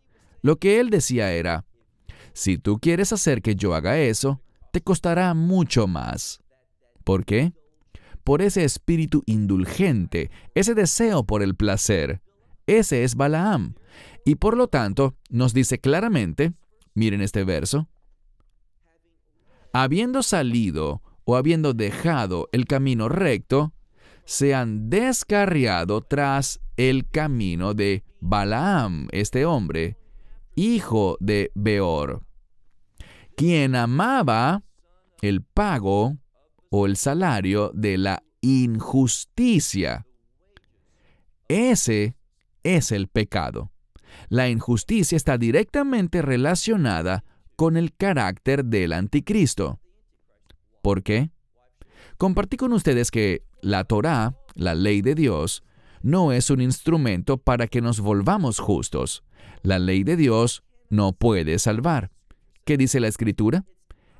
Lo 0.43 0.57
que 0.57 0.81
él 0.81 0.91
decía 0.91 1.33
era, 1.33 1.65
si 2.33 2.59
tú 2.59 2.79
quieres 2.79 3.13
hacer 3.13 3.43
que 3.43 3.57
yo 3.57 3.75
haga 3.75 3.99
eso, 3.99 4.41
te 4.73 4.81
costará 4.81 5.35
mucho 5.35 5.87
más. 5.87 6.41
¿Por 7.05 7.25
qué? 7.25 7.53
Por 8.23 8.43
ese 8.43 8.65
espíritu 8.65 9.23
indulgente, 9.27 10.31
ese 10.55 10.75
deseo 10.75 11.25
por 11.25 11.43
el 11.43 11.57
placer. 11.57 12.21
Ese 12.67 13.03
es 13.03 13.15
Balaam. 13.15 13.75
Y 14.25 14.37
por 14.37 14.57
lo 14.57 14.69
tanto, 14.69 15.17
nos 15.31 15.55
dice 15.55 15.79
claramente, 15.79 16.53
miren 16.95 17.23
este 17.23 17.45
verso, 17.45 17.89
habiendo 19.73 20.23
salido 20.23 21.03
o 21.25 21.37
habiendo 21.37 21.73
dejado 21.73 22.49
el 22.53 22.67
camino 22.67 23.09
recto, 23.09 23.73
se 24.25 24.55
han 24.55 24.91
descarriado 24.91 26.03
tras 26.03 26.61
el 26.79 27.11
camino 27.11 27.75
de 27.75 28.05
Balaam, 28.21 29.09
este 29.11 29.45
hombre, 29.45 29.99
hijo 30.55 31.19
de 31.21 31.51
Beor, 31.55 32.23
quien 33.37 33.75
amaba 33.75 34.63
el 35.21 35.43
pago 35.43 36.17
o 36.71 36.87
el 36.87 36.97
salario 36.97 37.73
de 37.75 37.99
la 37.99 38.23
injusticia. 38.41 40.07
Ese 41.49 42.17
es 42.63 42.93
el 42.93 43.09
pecado. 43.09 43.73
La 44.29 44.49
injusticia 44.49 45.17
está 45.17 45.37
directamente 45.37 46.23
relacionada 46.23 47.25
con 47.57 47.77
el 47.77 47.93
carácter 47.93 48.65
del 48.65 48.93
anticristo. 48.93 49.81
¿Por 50.81 51.03
qué? 51.03 51.33
Compartí 52.19 52.57
con 52.57 52.73
ustedes 52.73 53.11
que 53.11 53.43
la 53.63 53.83
Torá, 53.83 54.37
la 54.55 54.77
ley 54.77 55.03
de 55.03 55.17
Dios, 55.17 55.65
no 56.03 56.33
es 56.33 56.51
un 56.51 56.61
instrumento 56.61 57.37
para 57.39 57.67
que 57.67 57.81
nos 57.81 58.01
volvamos 58.01 58.59
justos. 58.59 59.25
La 59.63 59.79
ley 59.79 60.05
de 60.05 60.17
Dios 60.17 60.63
no 60.91 61.13
puede 61.13 61.59
salvar. 61.59 62.11
¿Qué 62.65 62.77
dice 62.77 63.01
la 63.01 63.09
Escritura? 63.09 63.65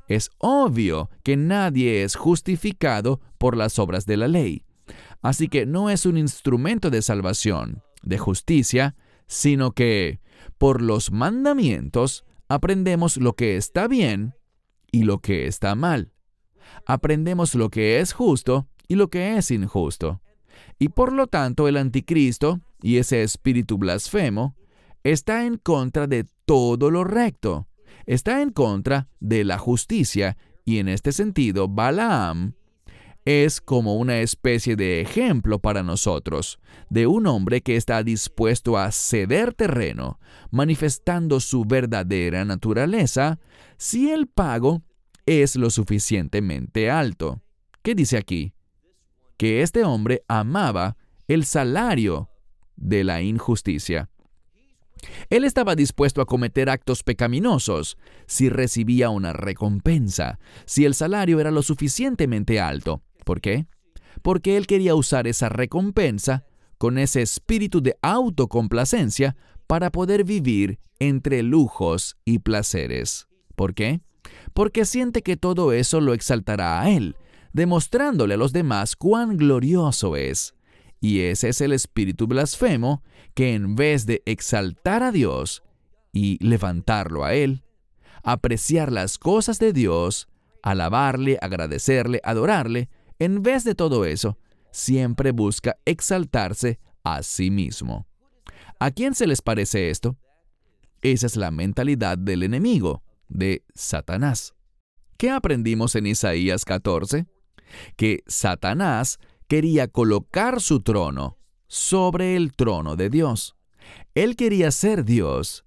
Es 0.09 0.31
obvio 0.39 1.11
que 1.23 1.37
nadie 1.37 2.03
es 2.03 2.17
justificado 2.17 3.21
por 3.37 3.57
las 3.57 3.79
obras 3.79 4.07
de 4.07 4.17
la 4.17 4.29
ley. 4.29 4.65
Así 5.23 5.49
que 5.49 5.67
no 5.67 5.91
es 5.91 6.07
un 6.07 6.17
instrumento 6.17 6.91
de 6.91 7.03
salvación, 7.03 7.83
de 8.03 8.19
justicia, 8.19 8.97
sino 9.27 9.73
que 9.73 10.21
por 10.57 10.81
los 10.81 11.13
mandamientos 11.13 12.25
aprendemos 12.49 13.19
lo 13.19 13.35
que 13.35 13.57
está 13.57 13.87
bien 13.87 14.35
y 14.91 15.03
lo 15.03 15.19
que 15.21 15.47
está 15.47 15.75
mal. 15.75 16.13
Aprendemos 16.87 17.55
lo 17.55 17.71
que 17.71 18.01
es 18.01 18.13
justo 18.13 18.67
y 18.89 18.95
lo 18.95 19.09
que 19.09 19.37
es 19.37 19.51
injusto. 19.51 20.23
Y 20.79 20.91
por 20.91 21.13
lo 21.13 21.27
tanto 21.27 21.69
el 21.69 21.77
anticristo 21.77 22.61
y 22.83 22.97
ese 22.97 23.23
espíritu 23.23 23.79
blasfemo 23.79 24.57
está 25.03 25.45
en 25.45 25.59
contra 25.59 26.07
de 26.07 26.27
todo 26.45 26.91
lo 26.91 27.05
recto, 27.05 27.69
está 28.07 28.43
en 28.43 28.51
contra 28.51 29.09
de 29.21 29.45
la 29.45 29.59
justicia 29.59 30.37
y 30.65 30.79
en 30.79 30.89
este 30.89 31.13
sentido 31.13 31.69
Balaam 31.69 32.55
es 33.25 33.61
como 33.61 33.97
una 33.97 34.21
especie 34.21 34.75
de 34.75 35.03
ejemplo 35.03 35.59
para 35.59 35.83
nosotros, 35.83 36.59
de 36.89 37.07
un 37.07 37.27
hombre 37.27 37.61
que 37.61 37.77
está 37.77 38.03
dispuesto 38.03 38.79
a 38.79 38.91
ceder 38.91 39.53
terreno, 39.53 40.19
manifestando 40.51 41.39
su 41.39 41.67
verdadera 41.67 42.47
naturaleza, 42.47 43.39
si 43.77 44.11
el 44.11 44.29
pago 44.29 44.83
es 45.27 45.57
lo 45.57 45.69
suficientemente 45.69 46.91
alto. 46.91 47.43
¿Qué 47.83 47.95
dice 47.95 48.17
aquí? 48.17 48.55
Que 49.39 49.63
este 49.63 49.85
hombre 49.85 50.23
amaba 50.29 50.99
el 51.27 51.47
salario 51.47 52.29
de 52.77 53.05
la 53.05 53.23
injusticia. 53.23 54.11
Él 55.31 55.45
estaba 55.45 55.77
dispuesto 55.77 56.21
a 56.21 56.27
cometer 56.27 56.69
actos 56.69 57.03
pecaminosos 57.03 57.97
si 58.27 58.49
recibía 58.49 59.11
una 59.11 59.33
recompensa, 59.33 60.39
si 60.67 60.85
el 60.85 60.95
salario 60.95 61.41
era 61.41 61.51
lo 61.51 61.63
suficientemente 61.63 62.61
alto. 62.61 63.03
¿Por 63.25 63.41
qué? 63.41 63.67
Porque 64.23 64.57
él 64.57 64.67
quería 64.67 64.95
usar 64.95 65.27
esa 65.27 65.49
recompensa 65.49 66.45
con 66.77 66.99
ese 66.99 67.23
espíritu 67.23 67.81
de 67.81 67.97
autocomplacencia 68.03 69.37
para 69.67 69.91
poder 69.91 70.25
vivir 70.25 70.81
entre 70.99 71.43
lujos 71.43 72.17
y 72.25 72.41
placeres. 72.41 73.29
¿Por 73.55 73.75
qué? 73.75 74.01
Porque 74.53 74.85
siente 74.85 75.23
que 75.23 75.37
todo 75.37 75.73
eso 75.73 76.01
lo 76.01 76.15
exaltará 76.15 76.81
a 76.81 76.91
él, 76.91 77.17
demostrándole 77.59 78.35
a 78.35 78.37
los 78.37 78.53
demás 78.53 78.95
cuán 78.95 79.37
glorioso 79.37 80.15
es. 80.15 80.55
Y 81.01 81.21
ese 81.21 81.49
es 81.49 81.61
el 81.61 81.73
espíritu 81.73 82.29
blasfemo 82.29 83.03
que 83.35 83.53
en 83.53 83.75
vez 83.75 84.07
de 84.07 84.23
exaltar 84.27 85.03
a 85.03 85.11
Dios 85.11 85.65
y 86.13 86.43
levantarlo 86.45 87.25
a 87.25 87.35
Él, 87.35 87.65
apreciar 88.23 88.93
las 88.93 89.19
cosas 89.19 89.59
de 89.59 89.73
Dios, 89.73 90.29
alabarle, 90.63 91.37
agradecerle, 91.43 92.21
adorarle, 92.23 92.89
en 93.19 93.43
vez 93.43 93.65
de 93.65 93.75
todo 93.75 94.05
eso, 94.05 94.39
siempre 94.71 95.33
busca 95.33 95.77
exaltarse 95.85 96.79
a 97.03 97.25
sí 97.25 97.51
mismo. 97.51 98.07
¿A 98.79 98.93
quién 98.93 99.17
se 99.17 99.27
les 99.27 99.43
parece 99.43 99.91
esto? 99.91 100.17
Esa 101.03 101.27
es 101.27 101.37
la 101.37 101.51
mentalidad 101.51 102.19
del 102.19 102.45
enemigo, 102.45 103.03
de 103.29 103.65
Satanás. 103.75 104.55
¿Qué 105.17 105.31
aprendimos 105.31 105.97
en 105.97 106.07
Isaías 106.07 106.65
14? 106.65 107.27
Que 107.97 108.23
Satanás 108.27 109.19
quería 109.47 109.89
colocar 109.89 110.61
su 110.61 110.81
trono 110.81 111.39
sobre 111.67 112.37
el 112.37 112.53
trono 112.53 112.97
de 112.97 113.11
Dios. 113.11 113.57
Él 114.15 114.37
quería 114.37 114.71
ser 114.71 115.05
Dios 115.05 115.65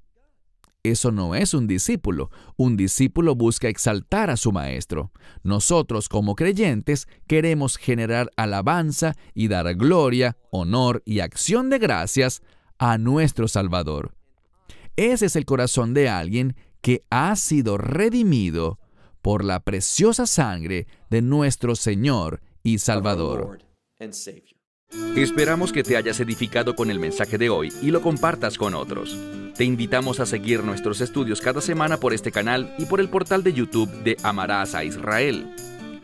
eso 0.84 1.12
no 1.12 1.36
es 1.36 1.54
un 1.54 1.68
discípulo. 1.68 2.32
Un 2.58 2.76
discípulo 2.76 3.36
busca 3.36 3.68
exaltar 3.68 4.30
a 4.32 4.38
su 4.38 4.52
maestro. 4.52 5.12
Nosotros 5.44 6.10
como 6.10 6.36
creyentes 6.36 7.08
queremos 7.28 7.78
generar 7.78 8.32
alabanza 8.36 9.16
y 9.36 9.48
dar 9.48 9.74
gloria, 9.76 10.38
honor 10.50 11.04
y 11.06 11.20
acción 11.20 11.70
de 11.70 11.78
gracias 11.78 12.42
a 12.80 12.98
nuestro 12.98 13.48
Salvador. 13.48 14.16
Ese 14.96 15.28
es 15.28 15.36
el 15.36 15.46
corazón 15.46 15.94
de 15.94 16.10
alguien 16.10 16.56
que 16.82 17.04
ha 17.12 17.36
sido 17.36 17.78
redimido 17.78 18.80
por 19.22 19.44
la 19.44 19.60
preciosa 19.62 20.26
sangre 20.26 20.88
de 21.10 21.22
nuestro 21.22 21.76
Señor 21.76 22.42
y 22.64 22.80
Salvador. 22.80 23.60
Esperamos 25.16 25.72
que 25.72 25.84
te 25.84 25.96
hayas 25.96 26.20
edificado 26.20 26.76
con 26.76 26.92
el 26.92 27.00
mensaje 27.00 27.38
de 27.38 27.50
hoy 27.50 27.72
y 27.82 27.92
lo 27.92 28.02
compartas 28.02 28.58
con 28.58 28.76
otros. 28.76 29.18
Te 29.56 29.64
invitamos 29.64 30.20
a 30.20 30.26
seguir 30.26 30.64
nuestros 30.64 31.00
estudios 31.02 31.40
cada 31.40 31.62
semana 31.62 31.98
por 31.98 32.14
este 32.14 32.32
canal 32.32 32.74
y 32.78 32.86
por 32.86 33.00
el 33.00 33.10
portal 33.10 33.44
de 33.44 33.54
YouTube 33.54 33.90
de 34.04 34.18
Amarás 34.24 34.76
a 34.76 34.84
Israel. 34.84 35.56